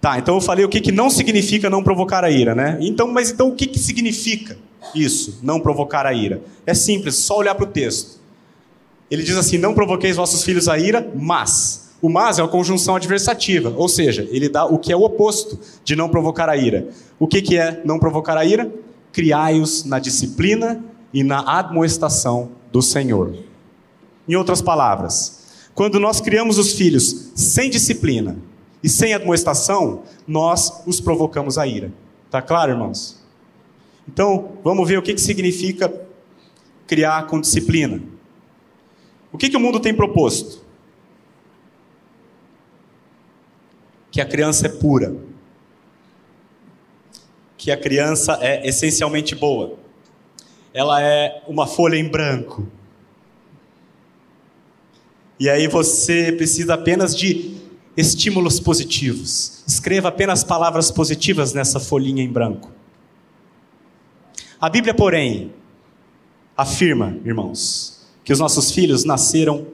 [0.01, 2.79] Tá, então eu falei o que, que não significa não provocar a ira, né?
[2.81, 4.57] Então, mas então o que, que significa?
[4.95, 6.43] isso, não provocar a ira?
[6.67, 8.21] É simples, só olhar para o texto.
[9.11, 11.84] Ele diz assim: Não provoqueis vossos filhos a ira, mas.
[12.05, 15.59] O mas é uma conjunção adversativa, ou seja, ele dá o que é o oposto
[15.83, 16.91] de não provocar a ira.
[17.19, 18.71] O que, que é não provocar a ira?
[19.11, 23.35] Criai-os na disciplina e na admoestação do Senhor.
[24.29, 28.37] Em outras palavras, quando nós criamos os filhos sem disciplina
[28.83, 31.91] e sem admoestação, nós os provocamos a ira.
[32.31, 33.19] Tá claro, irmãos?
[34.07, 35.91] Então, vamos ver o que, que significa
[36.87, 38.03] criar com disciplina.
[39.33, 40.64] O que, que o mundo tem proposto?
[44.15, 45.13] Que a criança é pura.
[47.59, 49.77] Que a criança é essencialmente boa.
[50.73, 52.65] Ela é uma folha em branco.
[55.37, 57.57] E aí você precisa apenas de
[57.97, 59.65] estímulos positivos.
[59.67, 62.71] Escreva apenas palavras positivas nessa folhinha em branco.
[64.61, 65.53] A Bíblia, porém,
[66.57, 69.67] afirma, irmãos, que os nossos filhos nasceram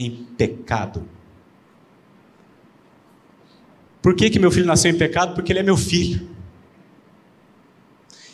[0.00, 1.06] em pecado.
[4.02, 5.34] Por que, que meu filho nasceu em pecado?
[5.34, 6.28] Porque ele é meu filho.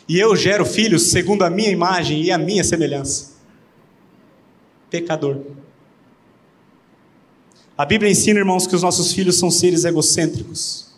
[0.07, 3.33] E eu gero filhos segundo a minha imagem e a minha semelhança.
[4.89, 5.41] Pecador.
[7.77, 10.95] A Bíblia ensina, irmãos, que os nossos filhos são seres egocêntricos,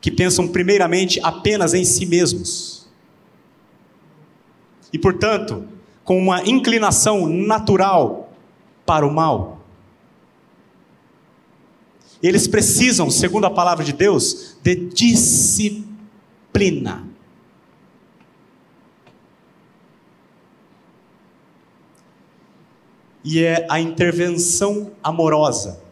[0.00, 2.82] que pensam primeiramente apenas em si mesmos
[4.92, 5.66] e, portanto,
[6.04, 8.32] com uma inclinação natural
[8.84, 9.61] para o mal.
[12.22, 15.92] Eles precisam, segundo a palavra de Deus, de disciplina.
[23.24, 25.82] E é a intervenção amorosa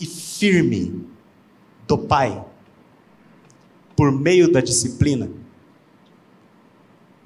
[0.00, 1.06] e firme
[1.86, 2.44] do pai,
[3.94, 5.30] por meio da disciplina,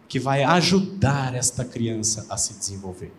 [0.08, 3.12] que vai ajudar esta criança a se desenvolver.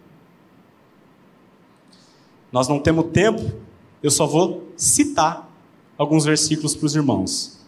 [2.52, 3.69] Nós não temos tempo,
[4.02, 5.50] eu só vou citar
[5.98, 7.60] alguns versículos para os irmãos.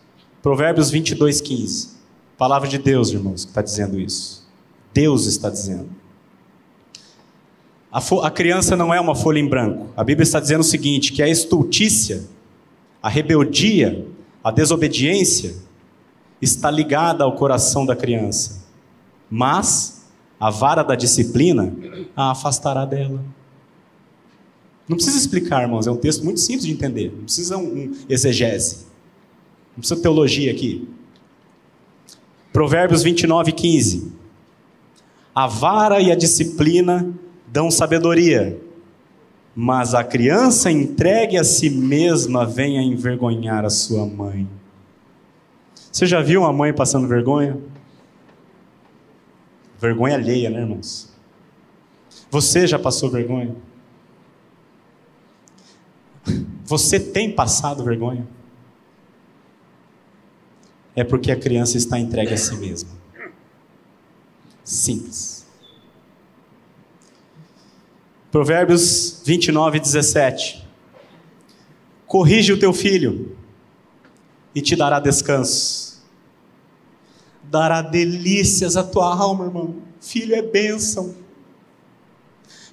[0.42, 1.90] Provérbios 22, 15.
[2.38, 4.48] Palavra de Deus, irmãos, que está dizendo isso.
[4.94, 5.90] Deus está dizendo.
[7.92, 9.90] A, a, criança não é uma folha em branco.
[9.96, 12.24] A Bíblia está dizendo o seguinte: que a estultícia,
[13.04, 14.08] a rebeldia,
[14.44, 15.56] a desobediência
[16.42, 18.64] está ligada ao coração da criança.
[19.30, 20.06] Mas
[20.40, 21.74] a vara da disciplina
[22.16, 23.24] a afastará dela.
[24.92, 27.14] Não precisa explicar, irmãos, é um texto muito simples de entender.
[27.16, 28.88] Não precisa um, um exegese.
[29.70, 30.86] Não precisa teologia aqui.
[32.52, 34.12] Provérbios 29, 15.
[35.34, 37.10] A vara e a disciplina
[37.48, 38.60] dão sabedoria,
[39.56, 44.46] mas a criança entregue a si mesma vem a envergonhar a sua mãe.
[45.90, 47.58] Você já viu uma mãe passando vergonha?
[49.80, 51.14] Vergonha alheia, né, irmãos?
[52.30, 53.56] Você já passou vergonha?
[56.72, 58.26] Você tem passado vergonha?
[60.96, 62.90] É porque a criança está entregue a si mesma.
[64.64, 65.46] Simples.
[68.32, 70.66] Provérbios 29, 17.
[72.08, 73.36] Corrige o teu filho
[74.56, 76.02] e te dará descanso.
[77.44, 79.76] Dará delícias à tua alma, irmão.
[80.00, 81.14] Filho é bênção.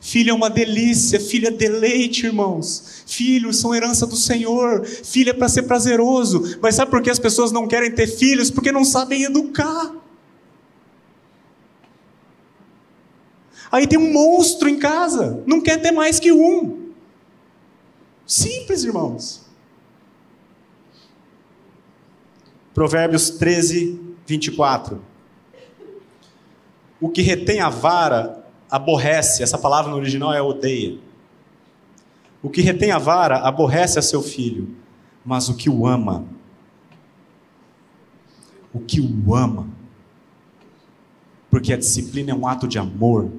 [0.09, 3.05] Filho é uma delícia, filho é deleite, irmãos.
[3.07, 4.83] Filhos são herança do Senhor.
[4.87, 6.59] Filho é para ser prazeroso.
[6.63, 8.51] Mas sabe por que as pessoas não querem ter filhos?
[8.51, 9.95] Porque não sabem educar.
[13.71, 16.91] Aí tem um monstro em casa, não quer ter mais que um.
[18.27, 19.45] Simples, irmãos.
[22.73, 25.05] Provérbios 13, 24.
[26.99, 30.99] O que retém a vara aborrece, essa palavra no original é odeia.
[32.43, 34.77] O que retém a vara aborrece a seu filho,
[35.25, 36.25] mas o que o ama,
[38.73, 39.69] o que o ama,
[41.51, 43.31] porque a disciplina é um ato de amor,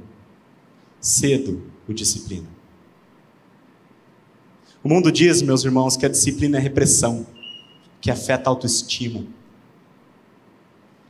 [0.99, 2.47] cedo o disciplina.
[4.84, 7.25] O mundo diz, meus irmãos, que a disciplina é repressão,
[7.99, 9.25] que afeta a autoestima.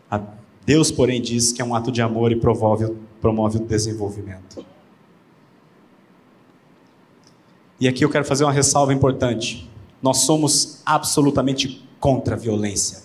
[0.09, 0.21] A
[0.69, 4.63] Deus, porém, diz que é um ato de amor e promove, promove o desenvolvimento.
[7.79, 9.67] E aqui eu quero fazer uma ressalva importante.
[9.99, 13.01] Nós somos absolutamente contra a violência.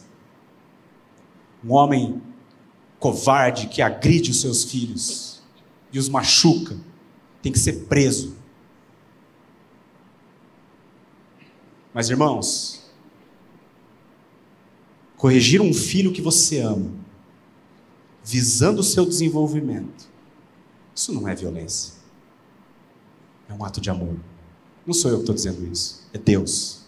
[1.64, 2.20] Um homem
[2.98, 5.42] covarde que agride os seus filhos
[5.90, 6.76] e os machuca
[7.40, 8.36] tem que ser preso.
[11.94, 12.92] Mas irmãos,
[15.16, 16.93] corrigir um filho que você ama
[18.24, 20.08] visando o seu desenvolvimento.
[20.94, 21.92] Isso não é violência.
[23.48, 24.16] É um ato de amor.
[24.86, 26.82] Não sou eu que estou dizendo isso, é Deus.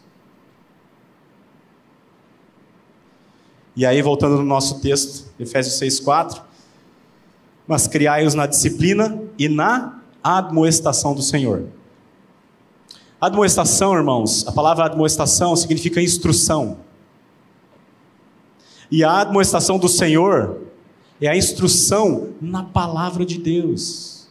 [3.75, 6.41] E aí, voltando no nosso texto, Efésios 6,4.
[7.67, 11.65] Mas criai-os na disciplina e na admoestação do Senhor.
[13.21, 16.79] Admoestação, irmãos, a palavra admoestação significa instrução.
[18.91, 20.66] E a admoestação do Senhor
[21.21, 24.29] é a instrução na palavra de Deus.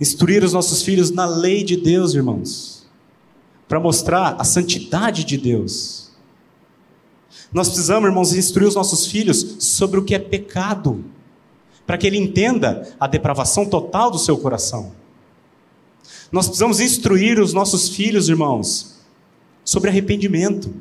[0.00, 2.86] Instruir os nossos filhos na lei de Deus, irmãos,
[3.66, 6.10] para mostrar a santidade de Deus.
[7.52, 11.04] Nós precisamos, irmãos, instruir os nossos filhos sobre o que é pecado,
[11.86, 14.92] para que ele entenda a depravação total do seu coração.
[16.30, 18.96] Nós precisamos instruir os nossos filhos, irmãos,
[19.64, 20.72] sobre arrependimento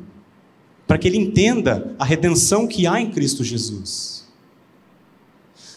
[0.87, 4.25] para que ele entenda a redenção que há em Cristo Jesus.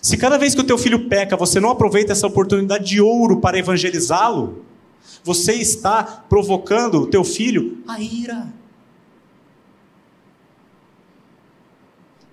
[0.03, 3.41] Se cada vez que o teu filho peca, você não aproveita essa oportunidade de ouro
[3.41, 4.65] para evangelizá-lo,
[5.25, 8.53] você está provocando o teu filho a ira.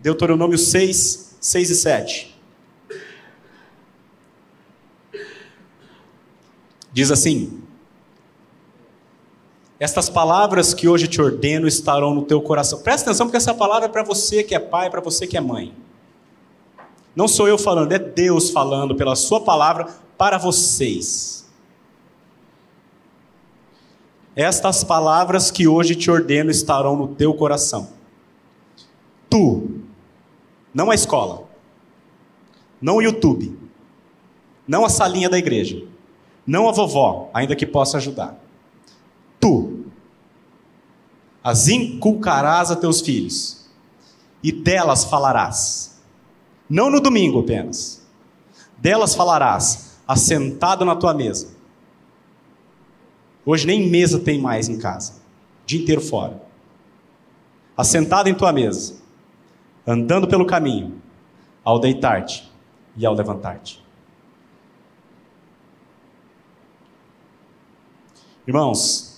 [0.01, 2.35] Deuteronômio 6, 6 e 7.
[6.93, 7.61] Diz assim:
[9.79, 12.79] estas palavras que hoje te ordeno estarão no teu coração.
[12.81, 15.41] Presta atenção, porque essa palavra é para você que é pai, para você que é
[15.41, 15.73] mãe.
[17.15, 21.45] Não sou eu falando, é Deus falando pela Sua palavra para vocês.
[24.35, 27.89] Estas palavras que hoje te ordeno estarão no teu coração.
[29.29, 29.81] Tu,
[30.73, 31.45] não a escola.
[32.81, 33.57] não o YouTube,
[34.67, 35.83] não a salinha da igreja,
[36.45, 38.37] não a vovó, ainda que possa ajudar.
[39.45, 39.85] Tu
[41.43, 43.69] as inculcarás a teus filhos,
[44.41, 46.01] e delas falarás.
[46.67, 48.03] Não no domingo apenas.
[48.79, 51.55] Delas falarás, assentado na tua mesa.
[53.45, 55.21] Hoje nem mesa tem mais em casa,
[55.67, 56.41] dia inteiro fora.
[57.77, 58.95] Assentado em tua mesa,
[59.85, 60.99] andando pelo caminho,
[61.63, 62.51] ao deitar-te
[62.97, 63.85] e ao levantar-te.
[68.47, 69.14] Irmãos,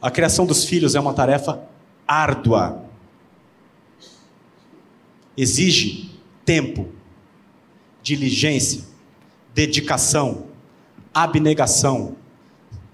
[0.00, 1.60] a criação dos filhos é uma tarefa
[2.06, 2.82] árdua.
[5.36, 6.10] Exige
[6.44, 6.88] tempo,
[8.02, 8.82] diligência,
[9.54, 10.46] dedicação,
[11.12, 12.16] abnegação,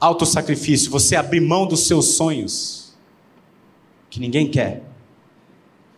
[0.00, 2.96] autossacrifício, você abrir mão dos seus sonhos,
[4.10, 4.82] que ninguém quer.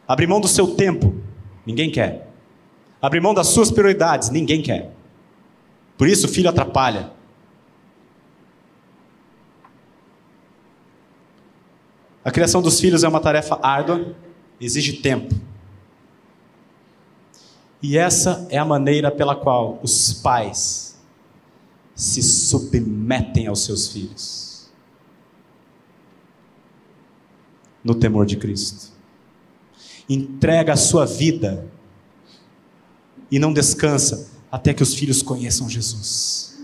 [0.06, 1.14] Abrir mão do seu tempo,
[1.66, 2.30] ninguém quer.
[3.00, 4.92] Abrir mão das suas prioridades, ninguém quer.
[5.96, 7.12] Por isso filho atrapalha.
[12.28, 14.14] A criação dos filhos é uma tarefa árdua,
[14.60, 15.34] exige tempo.
[17.82, 21.00] E essa é a maneira pela qual os pais
[21.94, 24.70] se submetem aos seus filhos.
[27.82, 28.92] No temor de Cristo.
[30.06, 31.66] Entrega a sua vida
[33.30, 36.57] e não descansa até que os filhos conheçam Jesus.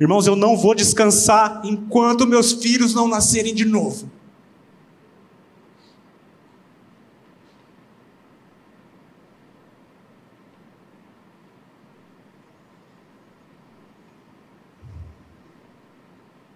[0.00, 4.08] Irmãos, eu não vou descansar enquanto meus filhos não nascerem de novo.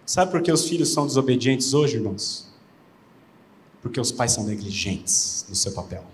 [0.06, 2.46] Sabe por que os filhos são desobedientes hoje, irmãos?
[3.80, 6.04] Porque os pais são negligentes no seu papel.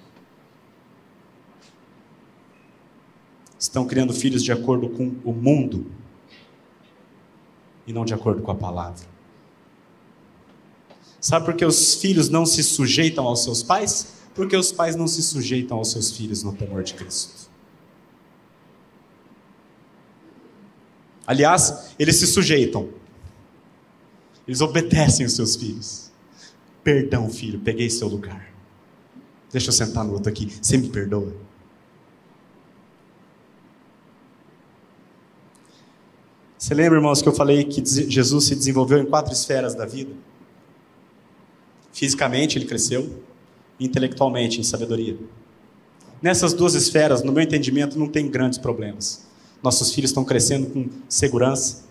[3.58, 5.90] Estão criando filhos de acordo com o mundo
[7.88, 9.00] e não de acordo com a palavra.
[11.18, 14.18] Sabe por que os filhos não se sujeitam aos seus pais?
[14.34, 17.50] Porque os pais não se sujeitam aos seus filhos no temor de Cristo.
[21.26, 22.90] Aliás, eles se sujeitam.
[24.46, 26.10] Eles obedecem os seus filhos.
[26.84, 28.52] Perdão, filho, peguei seu lugar.
[29.50, 30.46] Deixa eu sentar no outro aqui.
[30.60, 31.34] Você me perdoa?
[36.58, 40.10] Você lembra, irmãos, que eu falei que Jesus se desenvolveu em quatro esferas da vida?
[41.92, 43.22] Fisicamente, ele cresceu,
[43.78, 45.16] intelectualmente, em sabedoria.
[46.20, 49.24] Nessas duas esferas, no meu entendimento, não tem grandes problemas.
[49.62, 51.84] Nossos filhos estão crescendo com segurança,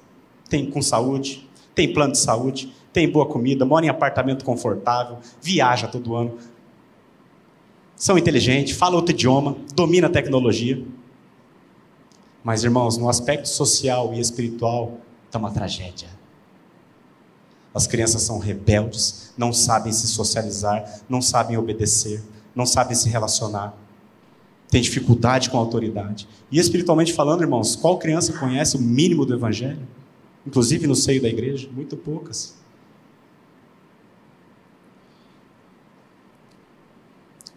[0.49, 5.87] tem com saúde, tem plano de saúde, tem boa comida, mora em apartamento confortável, viaja
[5.87, 6.37] todo ano.
[7.95, 10.83] São inteligentes, falam outro idioma, domina a tecnologia.
[12.47, 16.07] Mas, irmãos, no aspecto social e espiritual, está uma tragédia.
[17.75, 22.23] As crianças são rebeldes, não sabem se socializar, não sabem obedecer,
[22.55, 23.75] não sabem se relacionar,
[24.69, 26.25] têm dificuldade com a autoridade.
[26.49, 29.85] E espiritualmente falando, irmãos, qual criança conhece o mínimo do Evangelho?
[30.45, 31.67] Inclusive no seio da igreja?
[31.69, 32.55] Muito poucas.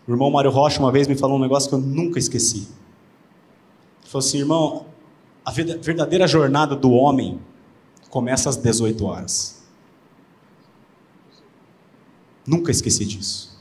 [0.04, 2.79] O irmão Mário Rocha uma vez me falou um negócio que eu nunca esqueci
[4.10, 4.86] falou assim, irmão,
[5.44, 7.40] a verdadeira jornada do homem
[8.10, 9.62] começa às 18 horas.
[12.44, 13.56] Nunca esqueci disso.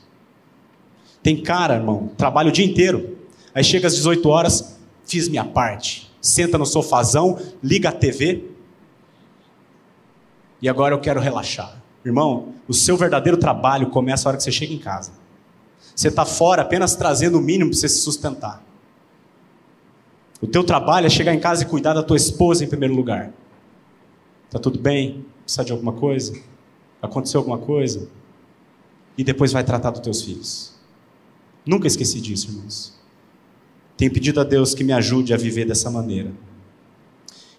[1.22, 3.16] Tem cara, irmão, trabalha o dia inteiro.
[3.54, 6.10] Aí chega às 18 horas, fiz minha parte.
[6.20, 8.50] Senta no sofazão, liga a TV.
[10.60, 11.80] E agora eu quero relaxar.
[12.04, 15.12] Irmão, o seu verdadeiro trabalho começa a hora que você chega em casa.
[15.94, 18.68] Você está fora apenas trazendo o mínimo para você se sustentar.
[20.40, 23.30] O teu trabalho é chegar em casa e cuidar da tua esposa em primeiro lugar.
[24.50, 25.24] Tá tudo bem?
[25.44, 26.32] Precisa de alguma coisa?
[27.02, 28.08] Aconteceu alguma coisa?
[29.18, 30.72] E depois vai tratar dos teus filhos.
[31.66, 32.98] Nunca esqueci disso, irmãos.
[33.98, 36.32] Tenho pedido a Deus que me ajude a viver dessa maneira.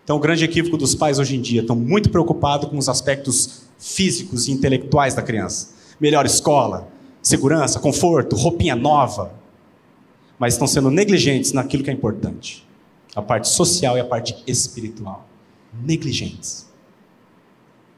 [0.04, 3.62] Então, o grande equívoco dos pais hoje em dia estão muito preocupados com os aspectos
[3.78, 5.76] físicos e intelectuais da criança.
[6.00, 9.32] Melhor escola, segurança, conforto, roupinha nova.
[10.40, 12.71] Mas estão sendo negligentes naquilo que é importante
[13.16, 15.28] a parte social e a parte espiritual.
[15.84, 16.70] Negligentes.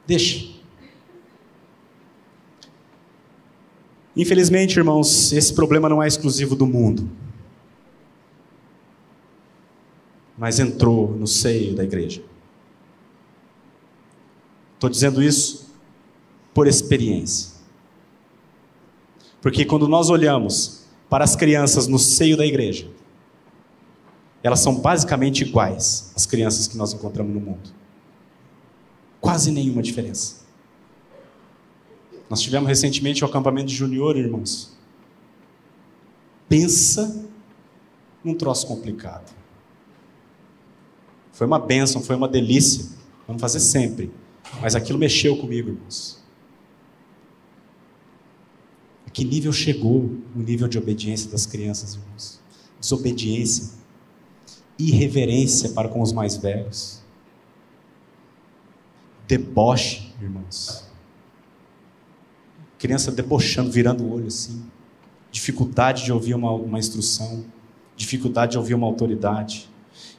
[0.05, 0.53] Deixa.
[4.15, 7.09] Infelizmente, irmãos, esse problema não é exclusivo do mundo.
[10.37, 12.23] Mas entrou no seio da igreja.
[14.75, 15.73] Estou dizendo isso
[16.53, 17.53] por experiência.
[19.41, 22.87] Porque quando nós olhamos para as crianças no seio da igreja,
[24.43, 27.71] elas são basicamente iguais às crianças que nós encontramos no mundo.
[29.21, 30.43] Quase nenhuma diferença.
[32.29, 34.77] Nós tivemos recentemente o acampamento de junior, irmãos.
[36.49, 37.25] Pensa
[38.21, 39.33] num troço complicado.
[41.31, 42.85] Foi uma bênção, foi uma delícia.
[43.25, 44.11] Vamos fazer sempre.
[44.61, 46.21] Mas aquilo mexeu comigo, irmãos.
[49.07, 52.41] A que nível chegou o nível de obediência das crianças, irmãos?
[52.79, 53.82] Desobediência,
[54.77, 57.01] irreverência para com os mais velhos,
[59.27, 60.83] deboche, irmãos.
[62.77, 64.63] Criança debochando, virando o olho assim,
[65.31, 67.45] dificuldade de ouvir uma, uma instrução,
[67.95, 69.69] dificuldade de ouvir uma autoridade.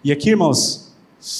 [0.03, 0.93] E aqui, irmãos,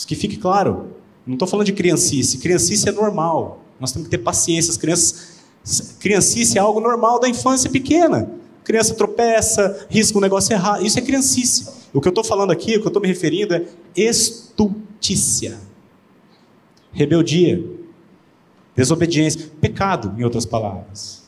[0.07, 0.95] que fique claro,
[1.27, 2.39] não estou falando de criancice.
[2.39, 3.61] Criancice é normal.
[3.81, 4.71] Nós temos que ter paciência.
[4.71, 8.31] As crianças, criancice é algo normal da infância pequena.
[8.65, 10.85] Criança tropeça, risca um negócio errado.
[10.85, 11.69] Isso é criancice.
[11.93, 15.61] O que eu estou falando aqui, o que eu estou me referindo é estultícia,
[16.91, 17.63] rebeldia,
[18.75, 21.23] desobediência, pecado, em outras palavras.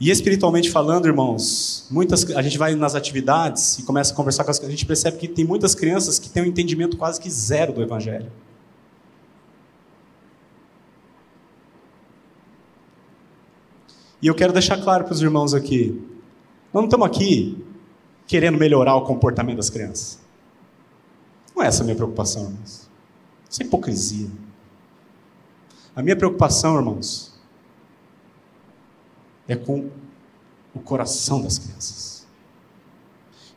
[0.00, 4.50] E espiritualmente falando, irmãos, muitas, a gente vai nas atividades e começa a conversar com
[4.50, 7.72] as a gente percebe que tem muitas crianças que têm um entendimento quase que zero
[7.72, 8.32] do Evangelho.
[14.22, 16.00] E eu quero deixar claro para os irmãos aqui:
[16.72, 17.62] nós não estamos aqui
[18.26, 20.20] querendo melhorar o comportamento das crianças.
[21.54, 22.88] Não é essa a minha preocupação, irmãos.
[23.50, 24.30] Isso é hipocrisia.
[25.94, 27.38] A minha preocupação, irmãos,
[29.46, 29.90] é com
[30.74, 32.26] o coração das crianças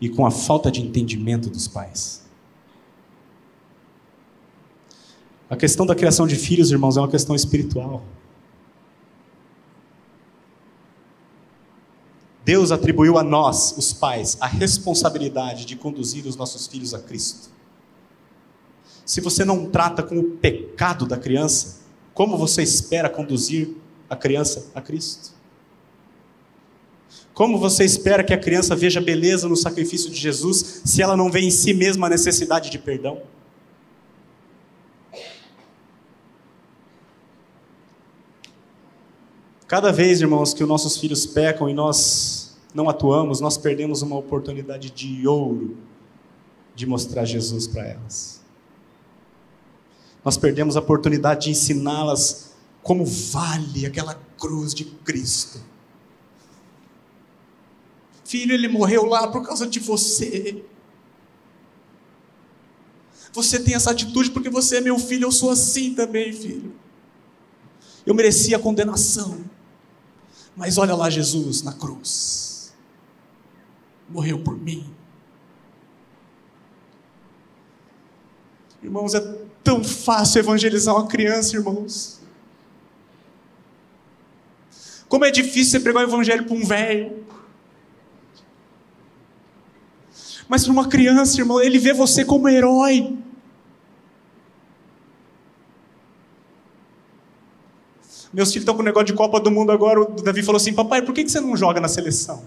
[0.02, 2.26] e com a falta de entendimento dos pais.
[5.50, 8.04] A questão da criação de filhos, irmãos, é uma questão espiritual.
[12.46, 17.50] Deus atribuiu a nós, os pais, a responsabilidade de conduzir os nossos filhos a Cristo.
[19.04, 21.80] Se você não trata com o pecado da criança,
[22.14, 23.76] como você espera conduzir
[24.08, 25.34] a criança a Cristo?
[27.34, 31.32] Como você espera que a criança veja beleza no sacrifício de Jesus se ela não
[31.32, 33.22] vê em si mesma a necessidade de perdão?
[39.68, 44.18] Cada vez, irmãos, que os nossos filhos pecam e nós não atuamos, nós perdemos uma
[44.18, 45.78] oportunidade de ouro
[46.76, 48.42] de mostrar Jesus para elas.
[50.24, 52.54] Nós perdemos a oportunidade de ensiná-las
[52.84, 55.60] como vale aquela cruz de Cristo
[58.26, 60.64] Filho, ele morreu lá por causa de você.
[63.32, 66.74] Você tem essa atitude porque você é meu filho, eu sou assim também, filho.
[68.04, 69.46] Eu merecia condenação.
[70.56, 72.74] Mas olha lá Jesus na cruz.
[74.10, 74.90] Morreu por mim.
[78.82, 79.20] Irmãos, é
[79.64, 82.22] tão fácil evangelizar uma criança, irmãos.
[85.10, 87.26] Como é difícil você pregar o evangelho para um velho.
[90.48, 93.18] Mas para uma criança, irmão, ele vê você como herói.
[98.36, 100.02] Meus filhos estão com o negócio de Copa do Mundo agora.
[100.02, 102.44] O Davi falou assim: Papai, por que você não joga na seleção?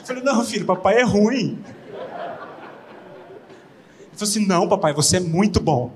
[0.00, 1.64] Eu falei: Não, filho, papai é ruim.
[4.00, 5.92] Ele falou assim: Não, papai, você é muito bom.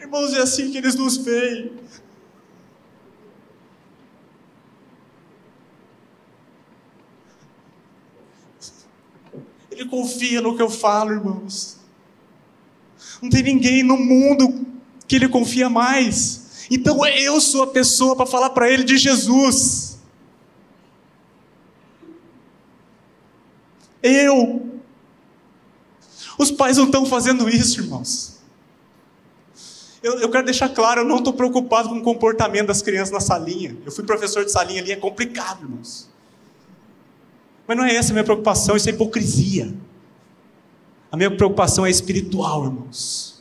[0.00, 1.72] Irmãos, é assim que eles nos veem.
[9.70, 11.73] Ele confia no que eu falo, irmãos.
[13.22, 14.66] Não tem ninguém no mundo
[15.06, 16.66] que ele confia mais.
[16.70, 19.98] Então eu sou a pessoa para falar para ele de Jesus.
[24.02, 24.80] Eu.
[26.38, 28.34] Os pais não estão fazendo isso, irmãos.
[30.02, 33.20] Eu, eu quero deixar claro, eu não estou preocupado com o comportamento das crianças na
[33.20, 33.74] salinha.
[33.86, 36.10] Eu fui professor de salinha ali, é complicado, irmãos.
[37.66, 39.72] Mas não é essa a minha preocupação, isso é hipocrisia.
[41.14, 43.40] A minha preocupação é espiritual, irmãos.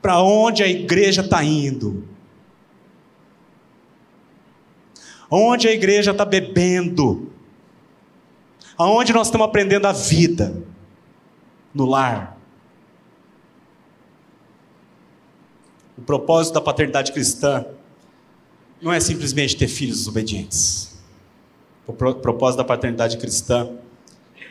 [0.00, 2.02] Para onde a igreja está indo?
[5.30, 7.30] Onde a igreja está bebendo?
[8.76, 10.52] Aonde nós estamos aprendendo a vida?
[11.72, 12.36] No lar.
[15.96, 17.64] O propósito da paternidade cristã
[18.80, 21.00] não é simplesmente ter filhos obedientes.
[21.86, 23.78] O propósito da paternidade cristã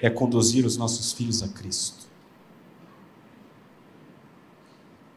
[0.02, 2.08] é conduzir os nossos filhos a Cristo.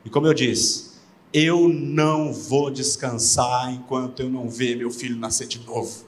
[0.05, 0.93] E como eu disse,
[1.33, 6.05] eu não vou descansar enquanto eu não ver meu filho nascer de novo.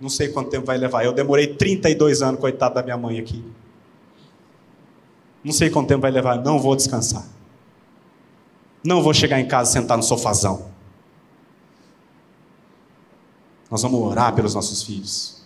[0.00, 1.04] Não sei quanto tempo vai levar.
[1.04, 3.42] Eu demorei 32 anos, coitado da minha mãe aqui.
[5.42, 6.42] Não sei quanto tempo vai levar.
[6.42, 7.26] Não vou descansar.
[8.84, 10.73] Não vou chegar em casa sentar no sofazão.
[13.74, 15.42] Nós vamos orar pelos nossos filhos.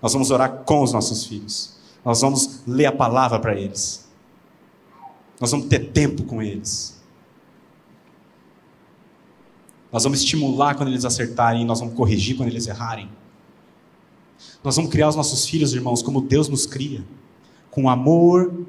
[0.00, 1.76] Nós vamos orar com os nossos filhos.
[2.02, 4.08] Nós vamos ler a palavra para eles.
[5.38, 6.98] Nós vamos ter tempo com eles.
[9.92, 13.10] Nós vamos estimular quando eles acertarem, nós vamos corrigir quando eles errarem.
[14.64, 17.04] Nós vamos criar os nossos filhos, irmãos, como Deus nos cria,
[17.70, 18.64] com amor,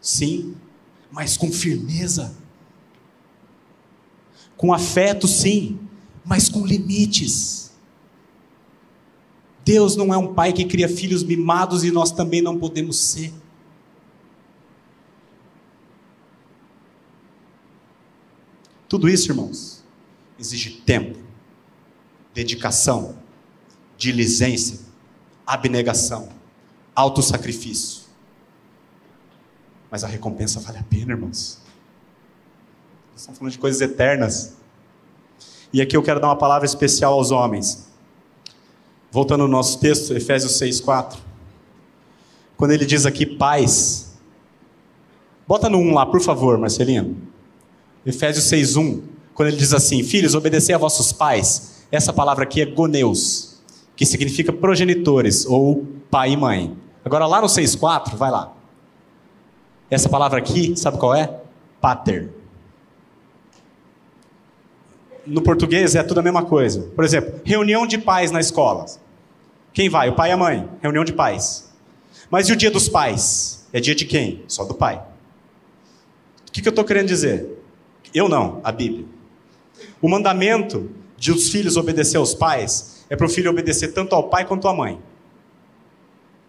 [0.00, 0.54] sim,
[1.10, 2.32] mas com firmeza.
[4.56, 5.80] Com afeto, sim,
[6.24, 7.65] mas com limites.
[9.66, 13.34] Deus não é um pai que cria filhos mimados e nós também não podemos ser.
[18.88, 19.82] Tudo isso, irmãos,
[20.38, 21.18] exige tempo,
[22.32, 23.18] dedicação,
[23.98, 24.78] diligência,
[25.44, 26.28] abnegação,
[26.94, 28.04] autossacrifício.
[29.90, 31.60] Mas a recompensa vale a pena, irmãos.
[33.10, 34.54] Nós estamos falando de coisas eternas.
[35.72, 37.95] E aqui eu quero dar uma palavra especial aos homens.
[39.10, 41.16] Voltando ao nosso texto, Efésios 6,4.
[42.56, 44.16] Quando ele diz aqui paz.
[45.46, 47.16] Bota no 1 lá, por favor, Marcelino.
[48.04, 49.02] Efésios 6,1.
[49.34, 51.84] Quando ele diz assim: Filhos, obedecei a vossos pais.
[51.90, 53.60] Essa palavra aqui é goneus,
[53.94, 56.76] que significa progenitores, ou pai e mãe.
[57.04, 58.52] Agora lá no 6,4, vai lá.
[59.88, 61.40] Essa palavra aqui, sabe qual é?
[61.80, 62.35] Pater.
[65.26, 66.82] No português é tudo a mesma coisa.
[66.94, 68.86] Por exemplo, reunião de pais na escola.
[69.72, 70.08] Quem vai?
[70.08, 70.68] O pai e a mãe.
[70.80, 71.70] Reunião de pais.
[72.30, 73.66] Mas e o dia dos pais?
[73.72, 74.42] É dia de quem?
[74.46, 75.02] Só do pai.
[76.48, 77.62] O que, que eu estou querendo dizer?
[78.14, 79.04] Eu não, a Bíblia.
[80.00, 84.28] O mandamento de os filhos obedecer aos pais é para o filho obedecer tanto ao
[84.28, 84.98] pai quanto à mãe.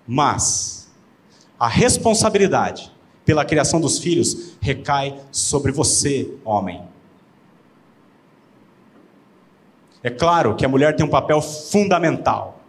[0.08, 0.88] Mas
[1.60, 2.92] a responsabilidade
[3.26, 6.82] pela criação dos filhos recai sobre você, homem.
[10.08, 12.62] É claro que a mulher tem um papel fundamental.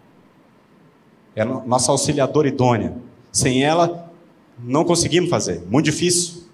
[1.36, 2.96] É nossa auxiliadora idônea.
[3.30, 4.12] Sem ela,
[4.58, 5.62] não conseguimos fazer.
[5.70, 6.48] Muito difícil.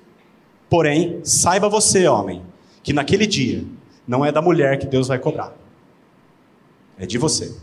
[0.69, 2.43] Porém, saiba você, homem,
[2.83, 3.65] que naquele dia
[4.07, 5.55] não é da mulher que Deus vai cobrar.
[6.99, 7.57] É de você.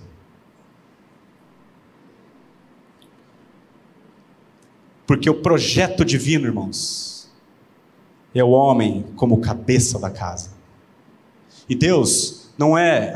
[5.06, 7.32] Porque o projeto divino, irmãos,
[8.34, 10.54] é o homem como cabeça da casa.
[11.70, 13.12] E Deus não é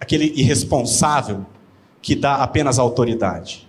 [0.00, 1.44] aquele irresponsável
[2.00, 3.68] que dá apenas autoridade.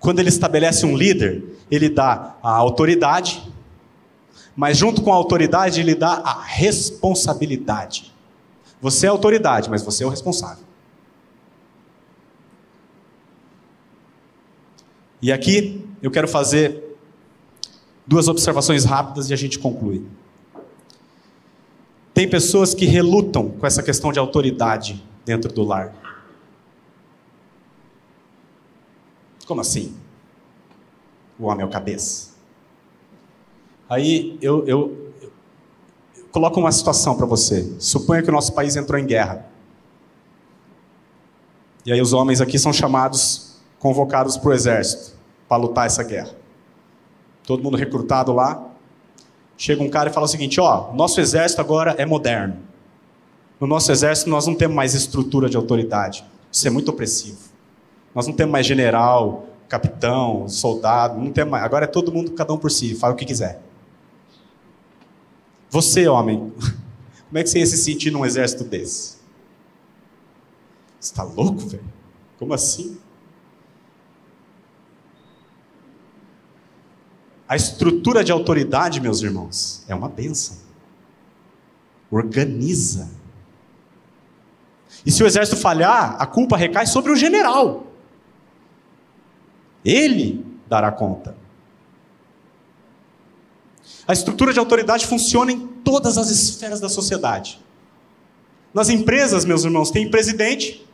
[0.00, 3.40] Quando ele estabelece um líder, ele dá a autoridade,
[4.56, 8.12] mas junto com a autoridade, ele dá a responsabilidade.
[8.82, 10.64] Você é a autoridade, mas você é o responsável.
[15.22, 16.96] E aqui eu quero fazer
[18.04, 20.04] duas observações rápidas e a gente conclui.
[22.20, 25.90] Tem pessoas que relutam com essa questão de autoridade dentro do lar.
[29.46, 29.96] Como assim?
[31.38, 32.32] O homem é o cabeça.
[33.88, 35.32] Aí eu, eu, eu
[36.30, 37.74] coloco uma situação para você.
[37.78, 39.46] Suponha que o nosso país entrou em guerra.
[41.86, 45.16] E aí os homens aqui são chamados convocados para o exército
[45.48, 46.36] para lutar essa guerra.
[47.44, 48.69] Todo mundo recrutado lá.
[49.60, 52.56] Chega um cara e fala o seguinte: ó, nosso exército agora é moderno.
[53.60, 56.24] No nosso exército nós não temos mais estrutura de autoridade.
[56.50, 57.36] Isso é muito opressivo.
[58.14, 61.62] Nós não temos mais general, capitão, soldado, não temos mais.
[61.62, 63.60] Agora é todo mundo cada um por si, faz o que quiser.
[65.68, 66.38] Você, homem,
[67.28, 69.18] como é que você ia se sentir num exército desse?
[70.98, 71.84] Você está louco, velho?
[72.38, 72.98] Como assim?
[77.50, 80.56] A estrutura de autoridade, meus irmãos, é uma benção.
[82.08, 83.10] Organiza.
[85.04, 87.88] E se o exército falhar, a culpa recai sobre o general.
[89.84, 91.36] Ele dará conta.
[94.06, 97.60] A estrutura de autoridade funciona em todas as esferas da sociedade.
[98.72, 100.86] Nas empresas, meus irmãos, tem presidente,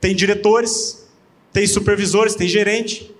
[0.00, 1.06] tem diretores,
[1.52, 3.14] tem supervisores, tem gerente.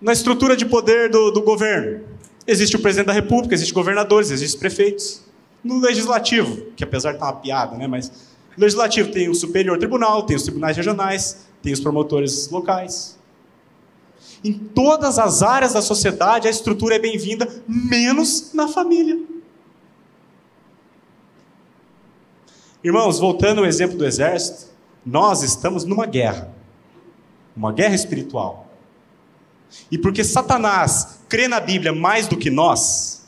[0.00, 2.04] Na estrutura de poder do, do governo.
[2.46, 5.22] Existe o presidente da república, existe governadores, existem prefeitos.
[5.64, 8.10] No legislativo, que apesar de estar uma piada, né, mas
[8.56, 13.18] no legislativo tem o superior tribunal, tem os tribunais regionais, tem os promotores locais.
[14.44, 19.18] Em todas as áreas da sociedade, a estrutura é bem-vinda, menos na família.
[22.84, 24.70] Irmãos, voltando ao exemplo do exército,
[25.04, 26.52] nós estamos numa guerra,
[27.56, 28.65] uma guerra espiritual.
[29.90, 33.26] E porque Satanás crê na Bíblia mais do que nós,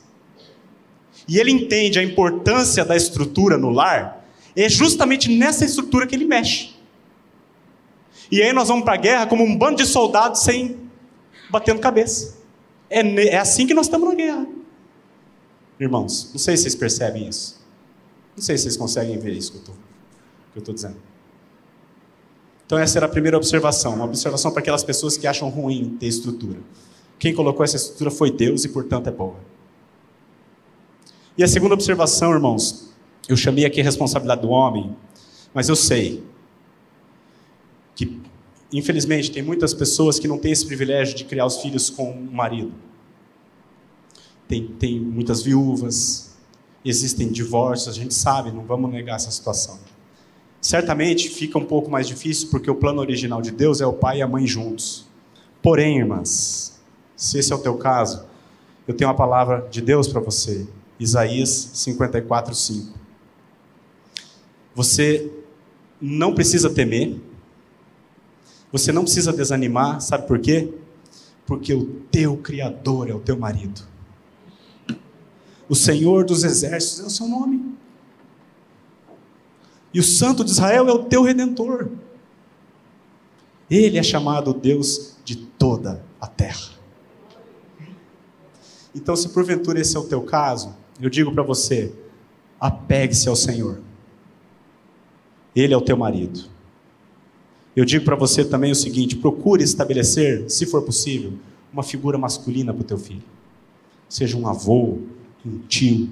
[1.27, 4.25] e ele entende a importância da estrutura no lar,
[4.57, 6.75] é justamente nessa estrutura que ele mexe.
[8.31, 10.77] E aí nós vamos para a guerra como um bando de soldados sem
[11.51, 12.37] batendo cabeça.
[12.91, 14.47] É, é assim que nós estamos na guerra.
[15.79, 17.61] Irmãos, não sei se vocês percebem isso.
[18.37, 19.75] Não sei se vocês conseguem ver isso que eu
[20.59, 20.97] estou dizendo.
[22.69, 23.95] Então, essa era a primeira observação.
[23.95, 26.59] Uma observação para aquelas pessoas que acham ruim ter estrutura.
[27.19, 29.37] Quem colocou essa estrutura foi Deus e, portanto, é boa.
[31.37, 32.91] E a segunda observação, irmãos,
[33.27, 34.95] eu chamei aqui a responsabilidade do homem,
[35.55, 36.23] mas eu sei
[37.97, 38.21] que
[38.73, 42.31] Infelizmente, tem muitas pessoas que não têm esse privilégio de criar os filhos com um
[42.31, 42.73] marido.
[44.47, 46.37] Tem, tem muitas viúvas,
[46.85, 49.79] existem divórcios, a gente sabe, não vamos negar essa situação.
[50.61, 54.19] Certamente fica um pouco mais difícil porque o plano original de Deus é o pai
[54.19, 55.07] e a mãe juntos.
[55.63, 56.81] Porém, irmãs,
[57.17, 58.25] se esse é o teu caso,
[58.87, 60.67] eu tenho uma palavra de Deus para você.
[60.99, 62.99] Isaías 54, 5.
[64.75, 65.31] Você
[66.01, 67.21] não precisa temer,
[68.71, 70.73] você não precisa desanimar, sabe por quê?
[71.47, 73.83] Porque o teu Criador é o teu marido.
[75.69, 77.77] O Senhor dos Exércitos é o seu nome.
[79.93, 81.89] E o Santo de Israel é o teu redentor.
[83.71, 86.71] Ele é chamado Deus de toda a terra.
[88.95, 91.93] Então, se porventura esse é o teu caso, eu digo para você:
[92.59, 93.81] apegue-se ao Senhor.
[95.55, 96.45] Ele é o teu marido.
[97.77, 101.35] Eu digo para você também o seguinte: procure estabelecer, se for possível,
[101.73, 103.23] uma figura masculina para o teu filho.
[104.09, 104.99] Seja um avô,
[105.45, 106.09] um tio.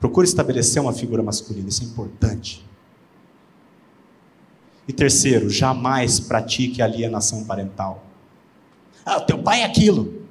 [0.00, 2.64] Procure estabelecer uma figura masculina, isso é importante.
[4.86, 8.04] E terceiro, jamais pratique alienação parental.
[9.04, 10.24] Ah, teu pai é aquilo.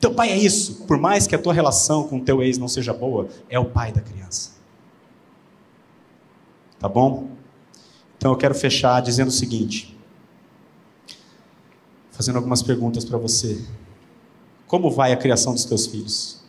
[0.00, 0.84] Teu pai é isso.
[0.86, 3.92] Por mais que a tua relação com teu ex não seja boa, é o pai
[3.92, 4.52] da criança.
[6.78, 7.28] Tá bom?
[8.18, 9.96] Então eu quero fechar dizendo o seguinte:
[12.10, 13.64] fazendo algumas perguntas para você.
[14.66, 16.42] Como vai a criação dos teus filhos?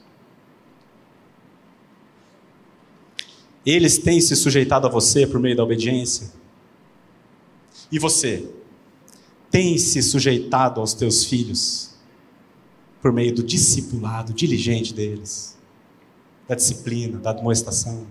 [3.65, 6.31] Eles têm se sujeitado a você por meio da obediência?
[7.93, 8.51] E você?
[9.51, 11.93] Tem se sujeitado aos teus filhos
[12.99, 15.55] por meio do discipulado diligente deles,
[16.47, 18.07] da disciplina, da admoestação?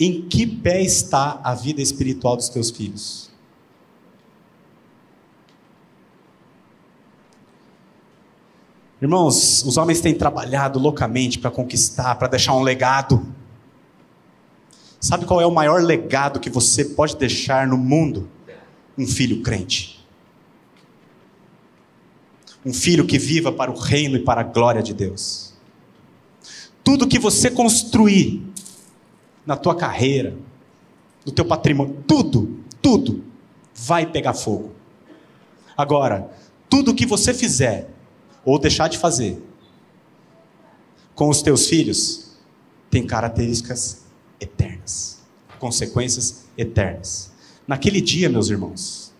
[0.00, 3.30] Em que pé está a vida espiritual dos teus filhos?
[8.98, 13.30] Irmãos, os homens têm trabalhado loucamente para conquistar, para deixar um legado.
[15.00, 18.28] Sabe qual é o maior legado que você pode deixar no mundo?
[18.96, 20.04] Um filho crente.
[22.64, 25.54] Um filho que viva para o reino e para a glória de Deus.
[26.82, 28.42] Tudo que você construir
[29.44, 30.36] na tua carreira,
[31.24, 33.24] no teu patrimônio, tudo, tudo
[33.74, 34.72] vai pegar fogo.
[35.76, 36.30] Agora,
[36.68, 37.90] tudo que você fizer
[38.44, 39.42] ou deixar de fazer
[41.14, 42.36] com os teus filhos
[42.90, 44.05] tem características
[44.40, 45.22] eternas,
[45.58, 47.32] consequências eternas.
[47.66, 49.12] Naquele dia, meus irmãos,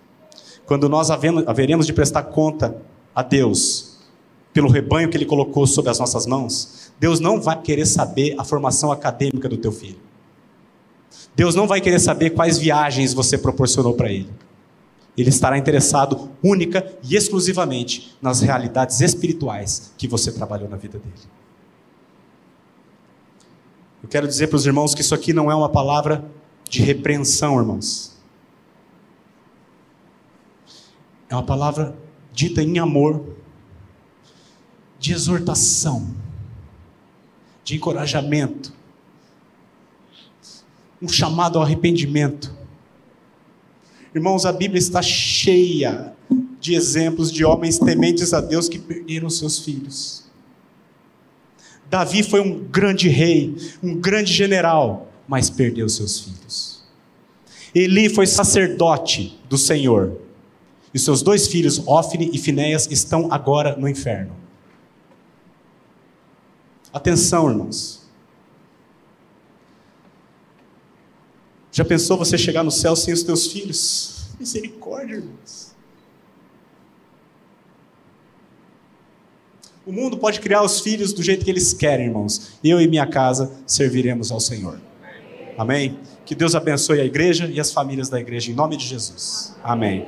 [0.66, 2.76] quando nós haveremos de prestar conta
[3.14, 3.98] a Deus
[4.52, 8.44] pelo rebanho que Ele colocou sob as nossas mãos, Deus não vai querer saber a
[8.44, 9.98] formação acadêmica do teu filho.
[11.34, 14.30] Deus não vai querer saber quais viagens você proporcionou para ele.
[15.16, 21.14] Ele estará interessado única e exclusivamente nas realidades espirituais que você trabalhou na vida dele.
[24.02, 26.24] Eu quero dizer para os irmãos que isso aqui não é uma palavra
[26.68, 28.16] de repreensão, irmãos.
[31.28, 31.96] É uma palavra
[32.32, 33.36] dita em amor,
[34.98, 36.14] de exortação,
[37.64, 38.72] de encorajamento,
[41.00, 42.54] um chamado ao arrependimento.
[44.14, 46.14] Irmãos, a Bíblia está cheia
[46.60, 50.25] de exemplos de homens tementes a Deus que perderam seus filhos.
[51.88, 56.84] Davi foi um grande rei, um grande general, mas perdeu seus filhos.
[57.74, 60.20] Eli foi sacerdote do Senhor.
[60.94, 64.34] E seus dois filhos, Ofne e Finéias, estão agora no inferno.
[66.92, 68.06] Atenção, irmãos.
[71.70, 74.30] Já pensou você chegar no céu sem os teus filhos?
[74.40, 75.65] Misericórdia, irmãos.
[79.86, 82.58] O mundo pode criar os filhos do jeito que eles querem, irmãos.
[82.62, 84.80] Eu e minha casa serviremos ao Senhor.
[85.56, 85.96] Amém?
[86.24, 89.54] Que Deus abençoe a igreja e as famílias da igreja, em nome de Jesus.
[89.62, 90.04] Amém.